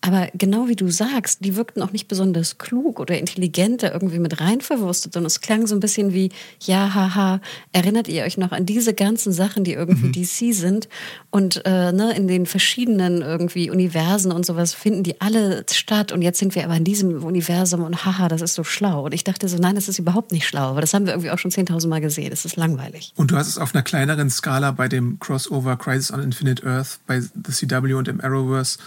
[0.00, 3.92] Aber genau wie du sagst, die wirkten auch nicht besonders klug oder intelligent intelligent da
[3.92, 5.16] irgendwie mit rein verwurstet.
[5.16, 6.30] Und es klang so ein bisschen wie,
[6.60, 7.40] ja, haha,
[7.72, 10.12] erinnert ihr euch noch an diese ganzen Sachen, die irgendwie mhm.
[10.12, 10.88] DC sind?
[11.30, 16.12] Und äh, ne, in den verschiedenen irgendwie Universen und sowas finden die alle statt.
[16.12, 19.04] Und jetzt sind wir aber in diesem Universum und haha, das ist so schlau.
[19.04, 21.30] Und ich dachte so, nein, das ist überhaupt nicht schlau, weil das haben wir irgendwie
[21.30, 22.30] auch schon 10.000 Mal gesehen.
[22.30, 23.12] Das ist langweilig.
[23.16, 27.00] Und du hast es auf einer kleineren Skala bei dem Crossover Crisis on Infinite Earth
[27.06, 28.78] bei The CW und im Arrowverse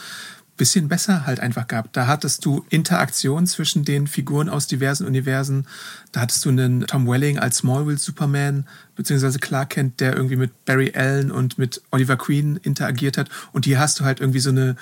[0.61, 1.97] bisschen besser halt einfach gehabt.
[1.97, 5.65] Da hattest du Interaktion zwischen den Figuren aus diversen Universen.
[6.11, 10.65] Da hattest du einen Tom Welling als Smallville Superman, beziehungsweise Clark Kent, der irgendwie mit
[10.65, 13.27] Barry Allen und mit Oliver Queen interagiert hat.
[13.53, 14.75] Und hier hast du halt irgendwie so eine,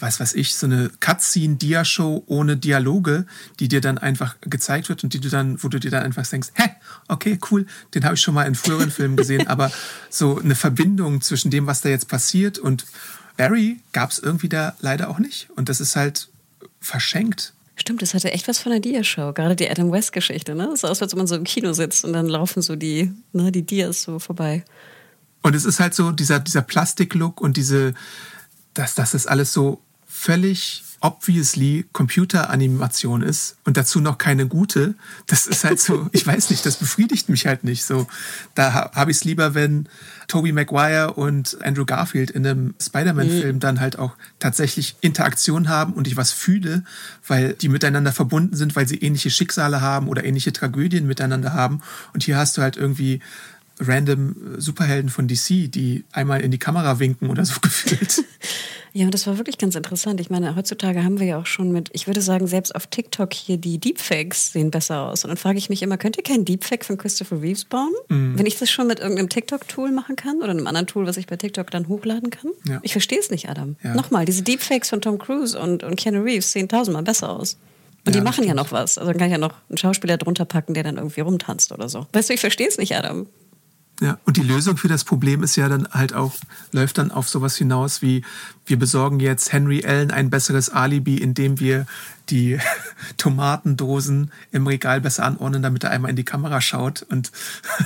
[0.00, 3.26] was weiß ich, so eine Cutscene-Dia-Show ohne Dialoge,
[3.60, 6.26] die dir dann einfach gezeigt wird und die du dann, wo du dir dann einfach
[6.26, 6.70] denkst, hä,
[7.08, 9.70] okay, cool, den habe ich schon mal in früheren Filmen gesehen, aber
[10.08, 12.86] so eine Verbindung zwischen dem, was da jetzt passiert und
[13.36, 15.48] Barry gab es irgendwie da leider auch nicht.
[15.56, 16.28] Und das ist halt
[16.80, 17.52] verschenkt.
[17.76, 19.32] Stimmt, das hatte echt was von der Dia-Show.
[19.34, 20.68] Gerade die Adam West-Geschichte, ne?
[20.68, 23.12] Es ist aus, als wenn man so im Kino sitzt und dann laufen so die,
[23.32, 24.64] ne, die Dias so vorbei.
[25.42, 27.94] Und es ist halt so dieser, dieser Plastik-Look und diese,
[28.72, 34.94] dass das ist alles so völlig obviously Computeranimation ist und dazu noch keine gute,
[35.26, 38.06] das ist halt so, ich weiß nicht, das befriedigt mich halt nicht so.
[38.54, 39.88] Da habe ich es lieber, wenn
[40.26, 43.60] Tobey Maguire und Andrew Garfield in einem Spider-Man-Film mhm.
[43.60, 46.82] dann halt auch tatsächlich Interaktion haben und ich was fühle,
[47.26, 51.82] weil die miteinander verbunden sind, weil sie ähnliche Schicksale haben oder ähnliche Tragödien miteinander haben.
[52.14, 53.20] Und hier hast du halt irgendwie
[53.78, 58.24] random Superhelden von DC, die einmal in die Kamera winken oder so gefühlt.
[58.96, 60.22] Ja, und das war wirklich ganz interessant.
[60.22, 63.34] Ich meine, heutzutage haben wir ja auch schon mit, ich würde sagen, selbst auf TikTok
[63.34, 65.22] hier die Deepfakes sehen besser aus.
[65.22, 67.92] Und dann frage ich mich immer, könnt ihr kein Deepfake von Christopher Reeves bauen?
[68.08, 68.38] Mhm.
[68.38, 71.26] Wenn ich das schon mit irgendeinem TikTok-Tool machen kann oder einem anderen Tool, was ich
[71.26, 72.52] bei TikTok dann hochladen kann?
[72.66, 72.80] Ja.
[72.82, 73.76] Ich verstehe es nicht, Adam.
[73.84, 73.94] Ja.
[73.94, 77.58] Nochmal, diese Deepfakes von Tom Cruise und, und Keanu Reeves sehen tausendmal besser aus.
[78.06, 78.96] Und ja, die machen ja noch was.
[78.96, 81.90] Also dann kann ich ja noch einen Schauspieler drunter packen, der dann irgendwie rumtanzt oder
[81.90, 82.06] so.
[82.14, 83.26] Weißt du, ich verstehe es nicht, Adam.
[84.00, 86.34] Ja, und die Lösung für das Problem ist ja dann halt auch,
[86.72, 88.22] läuft dann auf sowas hinaus wie,
[88.66, 91.86] wir besorgen jetzt Henry Allen ein besseres Alibi, indem wir
[92.28, 92.58] die
[93.16, 97.32] Tomatendosen im Regal besser anordnen, damit er einmal in die Kamera schaut und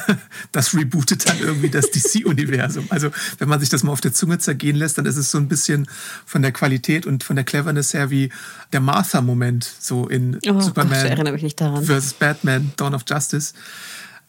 [0.52, 2.86] das rebootet dann irgendwie das DC-Universum.
[2.88, 5.38] Also wenn man sich das mal auf der Zunge zergehen lässt, dann ist es so
[5.38, 5.86] ein bisschen
[6.26, 8.30] von der Qualität und von der Cleverness her wie
[8.72, 13.52] der Martha-Moment so in oh, Superman Gott, versus Batman, Dawn of Justice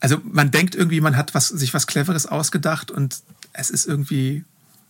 [0.02, 3.22] also man denkt irgendwie, man hat was, sich was Cleveres ausgedacht und
[3.54, 4.44] es ist irgendwie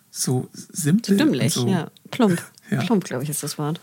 [0.09, 1.17] so simpel.
[1.17, 1.67] Dümmlich, so.
[1.67, 1.91] ja.
[2.09, 2.41] Plump.
[2.71, 2.79] Ja.
[2.83, 3.81] Plump, glaube ich, ist das Wort.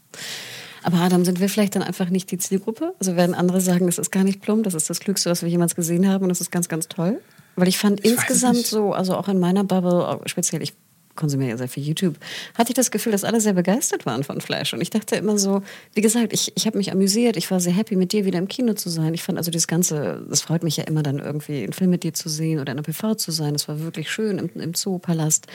[0.83, 2.95] Aber Adam, sind wir vielleicht dann einfach nicht die Zielgruppe?
[2.99, 5.51] Also werden andere sagen, das ist gar nicht plump, das ist das Klügste, was wir
[5.51, 7.21] jemals gesehen haben und das ist ganz, ganz toll?
[7.57, 10.73] Weil ich fand ich insgesamt so, also auch in meiner Bubble, speziell ich
[11.19, 12.17] konsumiere ja sehr viel YouTube,
[12.55, 14.73] hatte ich das Gefühl, dass alle sehr begeistert waren von Flash.
[14.73, 15.63] Und ich dachte immer so,
[15.95, 18.49] wie gesagt, ich, ich habe mich amüsiert, ich war sehr happy, mit dir wieder im
[18.49, 19.13] Kino zu sein.
[19.13, 22.05] Ich fand also das Ganze, das freut mich ja immer dann irgendwie, einen Film mit
[22.05, 23.53] dir zu sehen oder in der PV zu sein.
[23.53, 25.47] Das war wirklich schön im, im Zoopalast.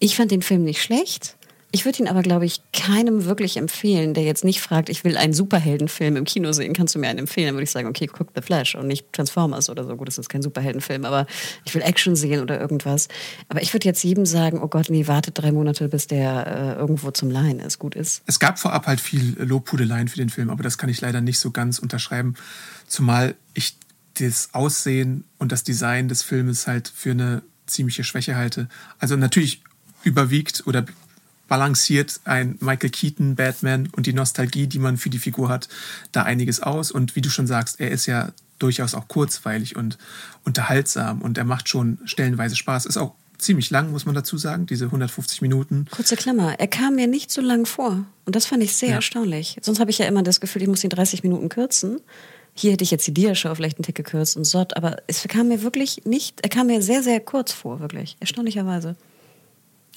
[0.00, 1.37] Ich fand den Film nicht schlecht.
[1.70, 5.18] Ich würde ihn aber, glaube ich, keinem wirklich empfehlen, der jetzt nicht fragt, ich will
[5.18, 7.48] einen Superheldenfilm im Kino sehen, kannst du mir einen empfehlen?
[7.48, 9.94] Dann würde ich sagen, okay, guck The Flash und nicht Transformers oder so.
[9.94, 11.26] Gut, das ist kein Superheldenfilm, aber
[11.66, 13.08] ich will Action sehen oder irgendwas.
[13.50, 16.80] Aber ich würde jetzt jedem sagen, oh Gott, nee, wartet drei Monate, bis der äh,
[16.80, 18.22] irgendwo zum Leihen ist, gut ist.
[18.24, 21.38] Es gab vorab halt viel Lobhudeleien für den Film, aber das kann ich leider nicht
[21.38, 22.34] so ganz unterschreiben.
[22.86, 23.76] Zumal ich
[24.14, 28.68] das Aussehen und das Design des Filmes halt für eine ziemliche Schwäche halte.
[28.98, 29.62] Also natürlich
[30.02, 30.86] überwiegt oder
[31.48, 35.68] balanciert ein Michael Keaton Batman und die Nostalgie, die man für die Figur hat,
[36.12, 36.92] da einiges aus.
[36.92, 39.98] Und wie du schon sagst, er ist ja durchaus auch kurzweilig und
[40.44, 42.86] unterhaltsam und er macht schon stellenweise Spaß.
[42.86, 45.86] Ist auch ziemlich lang, muss man dazu sagen, diese 150 Minuten.
[45.90, 48.04] Kurze Klammer, er kam mir nicht so lang vor.
[48.24, 48.94] Und das fand ich sehr ja.
[48.96, 49.56] erstaunlich.
[49.62, 52.00] Sonst habe ich ja immer das Gefühl, ich muss ihn 30 Minuten kürzen.
[52.54, 55.46] Hier hätte ich jetzt die Dia-Show vielleicht einen Tick gekürzt und Sott, aber es kam
[55.46, 58.16] mir wirklich nicht, er kam mir sehr, sehr kurz vor, wirklich.
[58.18, 58.96] Erstaunlicherweise.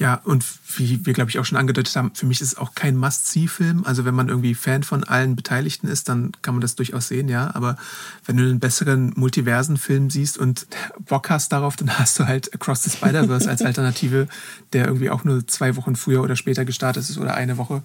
[0.01, 0.43] Ja, und
[0.77, 3.85] wie wir, glaube ich, auch schon angedeutet haben, für mich ist es auch kein Must-See-Film.
[3.85, 7.29] Also wenn man irgendwie Fan von allen Beteiligten ist, dann kann man das durchaus sehen,
[7.29, 7.53] ja.
[7.53, 7.77] Aber
[8.25, 10.65] wenn du einen besseren Multiversen-Film siehst und
[11.07, 14.27] Bock hast darauf, dann hast du halt Across the Spider-Verse als Alternative,
[14.73, 17.83] der irgendwie auch nur zwei Wochen früher oder später gestartet ist oder eine Woche,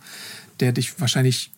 [0.60, 1.52] der dich wahrscheinlich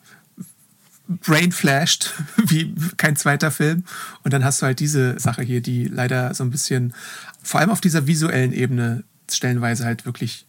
[1.07, 3.85] brain flasht wie kein zweiter Film.
[4.23, 6.93] Und dann hast du halt diese Sache hier, die leider so ein bisschen,
[7.41, 10.47] vor allem auf dieser visuellen Ebene, stellenweise halt wirklich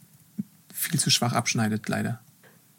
[0.81, 2.21] viel zu schwach abschneidet, leider.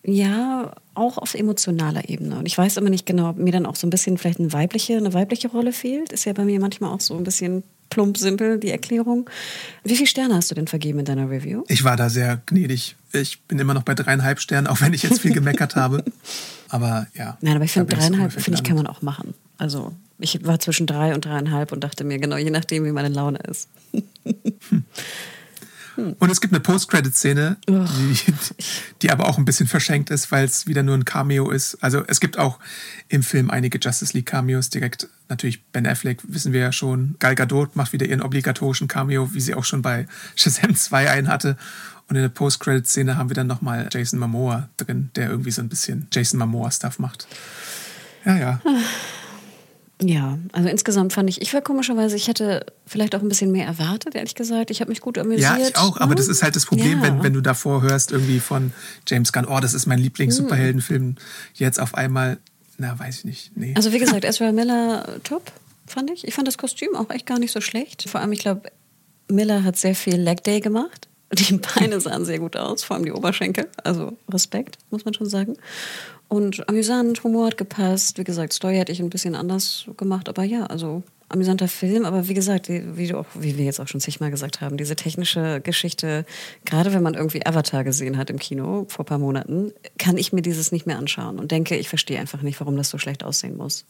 [0.03, 2.39] Ja, auch auf emotionaler Ebene.
[2.39, 4.51] Und ich weiß immer nicht genau, ob mir dann auch so ein bisschen vielleicht eine
[4.51, 6.11] weibliche, eine weibliche Rolle fehlt.
[6.11, 9.29] Ist ja bei mir manchmal auch so ein bisschen plump simpel, die Erklärung.
[9.83, 11.63] Wie viele Sterne hast du denn vergeben in deiner Review?
[11.67, 12.95] Ich war da sehr gnädig.
[13.13, 16.03] Ich bin immer noch bei dreieinhalb Sternen, auch wenn ich jetzt viel gemeckert habe.
[16.69, 17.37] aber ja.
[17.41, 19.35] Nein, aber ich finde dreieinhalb, finde ich, kann man auch machen.
[19.57, 23.09] Also ich war zwischen drei und dreieinhalb und dachte mir, genau, je nachdem, wie meine
[23.09, 23.69] Laune ist.
[24.23, 24.83] hm.
[25.95, 28.33] Und es gibt eine Post-Credit-Szene, die,
[29.01, 31.77] die, aber auch ein bisschen verschenkt ist, weil es wieder nur ein Cameo ist.
[31.81, 32.59] Also es gibt auch
[33.09, 35.07] im Film einige Justice League-Cameos direkt.
[35.27, 37.15] Natürlich Ben Affleck, wissen wir ja schon.
[37.19, 41.27] Gal Gadot macht wieder ihren obligatorischen Cameo, wie sie auch schon bei Shazam 2 einen
[41.27, 41.57] hatte.
[42.07, 45.69] Und in der Post-Credit-Szene haben wir dann nochmal Jason Momoa drin, der irgendwie so ein
[45.69, 47.27] bisschen Jason Momoa-Stuff macht.
[48.25, 48.61] Ja, ja.
[50.03, 53.67] Ja, also insgesamt fand ich, ich war komischerweise, ich hätte vielleicht auch ein bisschen mehr
[53.67, 54.71] erwartet, ehrlich gesagt.
[54.71, 55.41] Ich habe mich gut amüsiert.
[55.41, 57.03] Ja, ich auch, aber das ist halt das Problem, ja.
[57.03, 58.73] wenn, wenn du davor hörst, irgendwie von
[59.07, 61.15] James Gunn, oh, das ist mein Lieblings-Superheldenfilm,
[61.53, 62.39] jetzt auf einmal,
[62.79, 63.51] na, weiß ich nicht.
[63.55, 63.73] Nee.
[63.75, 65.51] Also wie gesagt, Ezra Miller top,
[65.85, 66.27] fand ich.
[66.27, 68.09] Ich fand das Kostüm auch echt gar nicht so schlecht.
[68.09, 68.71] Vor allem, ich glaube,
[69.27, 71.07] Miller hat sehr viel Leg Day gemacht.
[71.33, 73.67] Die Beine sahen sehr gut aus, vor allem die Oberschenkel.
[73.83, 75.55] Also Respekt, muss man schon sagen.
[76.31, 78.17] Und amüsant, Humor hat gepasst.
[78.17, 82.05] Wie gesagt, Story hätte ich ein bisschen anders gemacht, aber ja, also amüsanter Film.
[82.05, 85.59] Aber wie gesagt, wie, auch, wie wir jetzt auch schon zigmal gesagt haben, diese technische
[85.59, 86.25] Geschichte,
[86.63, 90.31] gerade wenn man irgendwie Avatar gesehen hat im Kino vor ein paar Monaten, kann ich
[90.31, 93.25] mir dieses nicht mehr anschauen und denke, ich verstehe einfach nicht, warum das so schlecht
[93.25, 93.83] aussehen muss.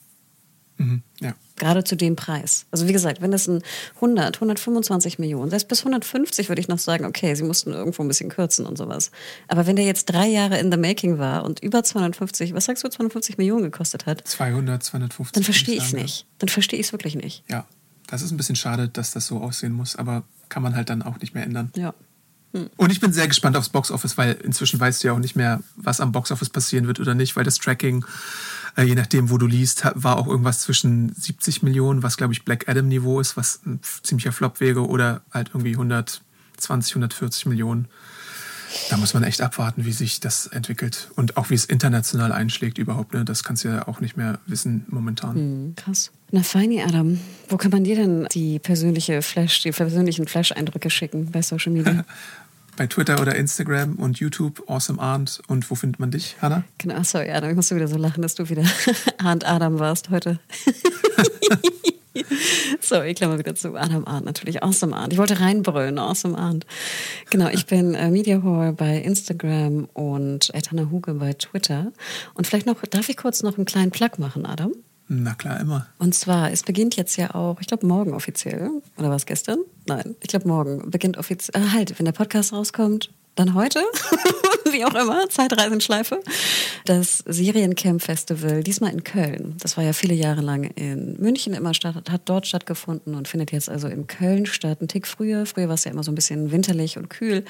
[0.82, 1.34] Mhm, ja.
[1.58, 2.66] Gerade zu dem Preis.
[2.72, 3.62] Also wie gesagt, wenn das ein
[3.96, 8.08] 100, 125 Millionen, selbst bis 150 würde ich noch sagen, okay, sie mussten irgendwo ein
[8.08, 9.12] bisschen kürzen und sowas.
[9.48, 12.84] Aber wenn der jetzt drei Jahre in the making war und über 250, was sagst
[12.84, 14.28] du, 250 Millionen gekostet hat?
[14.28, 15.34] 200, 250.
[15.34, 16.26] Dann verstehe ich es nicht.
[16.40, 17.44] Dann verstehe ich es wirklich nicht.
[17.48, 17.66] Ja,
[18.08, 21.04] das ist ein bisschen schade, dass das so aussehen muss, aber kann man halt dann
[21.04, 21.72] auch nicht mehr ändern.
[21.76, 21.94] Ja.
[22.54, 22.70] Hm.
[22.76, 25.62] Und ich bin sehr gespannt aufs Boxoffice, weil inzwischen weißt du ja auch nicht mehr,
[25.76, 28.04] was am Boxoffice passieren wird oder nicht, weil das Tracking
[28.76, 32.46] äh, je nachdem, wo du liest, war auch irgendwas zwischen 70 Millionen, was glaube ich
[32.46, 37.88] Black Adam Niveau ist, was ein ziemlicher Flop wäre, oder halt irgendwie 120, 140 Millionen.
[38.90, 42.78] Da muss man echt abwarten, wie sich das entwickelt und auch wie es international einschlägt
[42.78, 43.14] überhaupt.
[43.14, 43.26] Ne?
[43.26, 45.36] Das kannst du ja auch nicht mehr wissen momentan.
[45.36, 46.12] Hm, krass.
[46.32, 47.20] Na feini, Adam.
[47.50, 52.06] Wo kann man dir denn die persönliche Flash, die persönlichen Flash-Eindrücke schicken bei Social Media?
[52.82, 55.40] bei Twitter oder Instagram und YouTube, Awesome Arndt.
[55.48, 56.64] Und wo findet man dich, Hanna?
[56.80, 58.64] Genau, sorry, Adam, ich musste wieder so lachen, dass du wieder
[59.20, 60.40] Arndt Adam warst heute.
[62.82, 63.76] so, ich klammer wieder zu.
[63.76, 64.64] Adam Arndt natürlich.
[64.64, 65.14] Awesome Arndt.
[65.14, 66.00] Ich wollte reinbrüllen.
[66.00, 66.66] Awesome Arndt.
[67.30, 71.92] Genau, ich bin äh, Media Hall bei Instagram und Etana Huge bei Twitter.
[72.34, 74.72] Und vielleicht noch, darf ich kurz noch einen kleinen Plug machen, Adam?
[75.14, 75.88] Na klar, immer.
[76.00, 79.60] Und zwar, es beginnt jetzt ja auch, ich glaube morgen offiziell, oder war es gestern?
[79.86, 83.80] Nein, ich glaube morgen beginnt offiziell, äh, halt, wenn der Podcast rauskommt, dann heute,
[84.72, 86.22] wie auch immer, Zeitreisenschleife,
[86.86, 89.56] das Seriencamp Festival, diesmal in Köln.
[89.60, 93.52] Das war ja viele Jahre lang in München immer statt, hat dort stattgefunden und findet
[93.52, 94.82] jetzt also in Köln statt.
[94.82, 95.46] Ein Tick früher.
[95.46, 97.46] Früher war es ja immer so ein bisschen winterlich und kühl.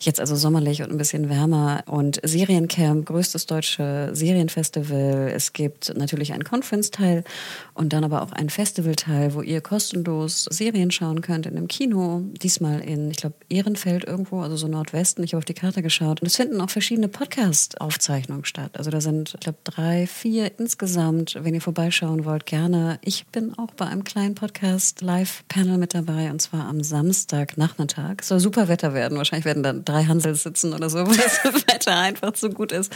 [0.00, 1.82] Jetzt also sommerlich und ein bisschen wärmer.
[1.86, 5.32] Und Seriencamp, größtes deutsche Serienfestival.
[5.34, 7.24] Es gibt natürlich einen Conference-Teil
[7.72, 12.22] und dann aber auch einen Festival-Teil, wo ihr kostenlos Serien schauen könnt in einem Kino.
[12.42, 15.23] Diesmal in, ich glaube, Ehrenfeld irgendwo, also so Nordwesten.
[15.24, 16.20] Ich habe auf die Karte geschaut.
[16.20, 18.72] Und es finden auch verschiedene Podcast-Aufzeichnungen statt.
[18.76, 21.38] Also da sind, ich glaube, drei, vier insgesamt.
[21.40, 22.98] Wenn ihr vorbeischauen wollt, gerne.
[23.02, 28.16] Ich bin auch bei einem kleinen Podcast-Live-Panel mit dabei und zwar am Samstagnachmittag.
[28.20, 29.16] Es soll super Wetter werden.
[29.16, 32.92] Wahrscheinlich werden dann drei Hansels sitzen oder so, weil das Wetter einfach zu gut ist.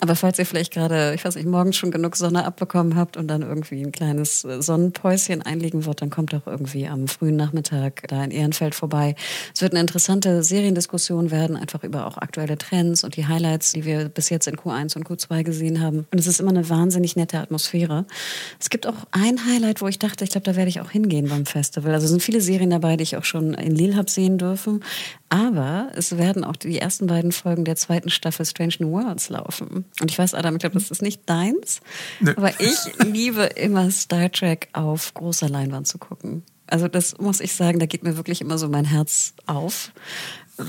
[0.00, 3.28] Aber falls ihr vielleicht gerade, ich weiß nicht, morgens schon genug Sonne abbekommen habt und
[3.28, 8.22] dann irgendwie ein kleines Sonnenpäuschen einlegen wird, dann kommt doch irgendwie am frühen Nachmittag da
[8.22, 9.14] in Ehrenfeld vorbei.
[9.54, 13.84] Es wird eine interessante Seriendiskussion werden, einfach über auch aktuelle Trends und die Highlights, die
[13.84, 16.06] wir bis jetzt in Q1 und Q2 gesehen haben.
[16.10, 18.06] Und es ist immer eine wahnsinnig nette Atmosphäre.
[18.58, 21.28] Es gibt auch ein Highlight, wo ich dachte, ich glaube, da werde ich auch hingehen
[21.28, 21.92] beim Festival.
[21.92, 24.82] Also es sind viele Serien dabei, die ich auch schon in Lille habe sehen dürfen.
[25.28, 29.86] Aber es werden auch die ersten beiden Folgen der zweiten Staffel Strange New Worlds laufen.
[30.00, 31.80] Und ich weiß, Adam, ich glaube, das ist nicht deins.
[32.20, 32.32] Nee.
[32.36, 36.42] Aber ich liebe immer Star Trek auf großer Leinwand zu gucken.
[36.72, 39.92] Also das muss ich sagen, da geht mir wirklich immer so mein Herz auf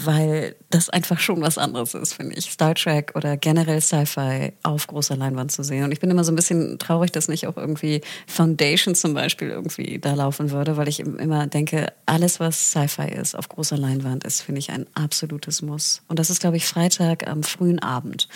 [0.06, 2.52] weil das einfach schon was anderes ist, finde ich.
[2.52, 5.84] Star Trek oder generell Sci-Fi auf großer Leinwand zu sehen.
[5.84, 9.50] Und ich bin immer so ein bisschen traurig, dass nicht auch irgendwie Foundation zum Beispiel
[9.50, 14.24] irgendwie da laufen würde, weil ich immer denke, alles, was Sci-Fi ist auf großer Leinwand,
[14.24, 16.02] ist, finde ich, ein absolutes Muss.
[16.08, 18.28] Und das ist, glaube ich, Freitag am frühen Abend.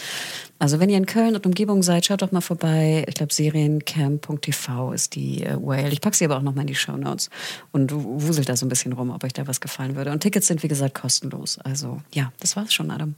[0.59, 3.05] Also wenn ihr in Köln und Umgebung seid, schaut doch mal vorbei.
[3.07, 5.93] Ich glaube, seriencamp.tv ist die äh, URL.
[5.93, 7.29] Ich packe sie aber auch noch mal in die Show Notes
[7.71, 10.11] und wuselt da so ein bisschen rum, ob euch da was gefallen würde.
[10.11, 11.59] Und Tickets sind, wie gesagt, kostenlos.
[11.59, 13.15] Also ja, das war's schon, Adam.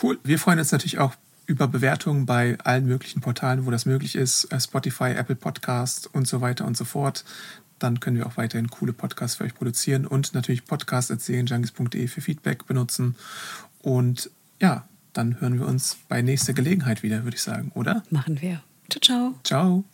[0.00, 0.18] Cool.
[0.22, 1.14] Wir freuen uns natürlich auch
[1.46, 4.44] über Bewertungen bei allen möglichen Portalen, wo das möglich ist.
[4.52, 7.24] Äh, Spotify, Apple Podcast und so weiter und so fort.
[7.78, 12.66] Dann können wir auch weiterhin coole Podcasts für euch produzieren und natürlich podcast.serienjunkies.de für Feedback
[12.66, 13.16] benutzen.
[13.82, 14.30] Und
[14.60, 18.02] ja, dann hören wir uns bei nächster Gelegenheit wieder, würde ich sagen, oder?
[18.10, 18.62] Machen wir.
[18.90, 19.34] Ciao, ciao.
[19.44, 19.84] Ciao.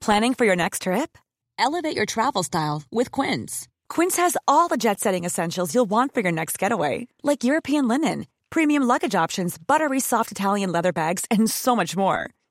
[0.00, 1.18] Planning for your next trip?
[1.58, 3.68] Elevate your travel style with Quince.
[3.90, 7.88] Quince has all the jet setting essentials you'll want for your next getaway, like European
[7.88, 12.30] linen, premium luggage options, buttery soft Italian leather bags, and so much more.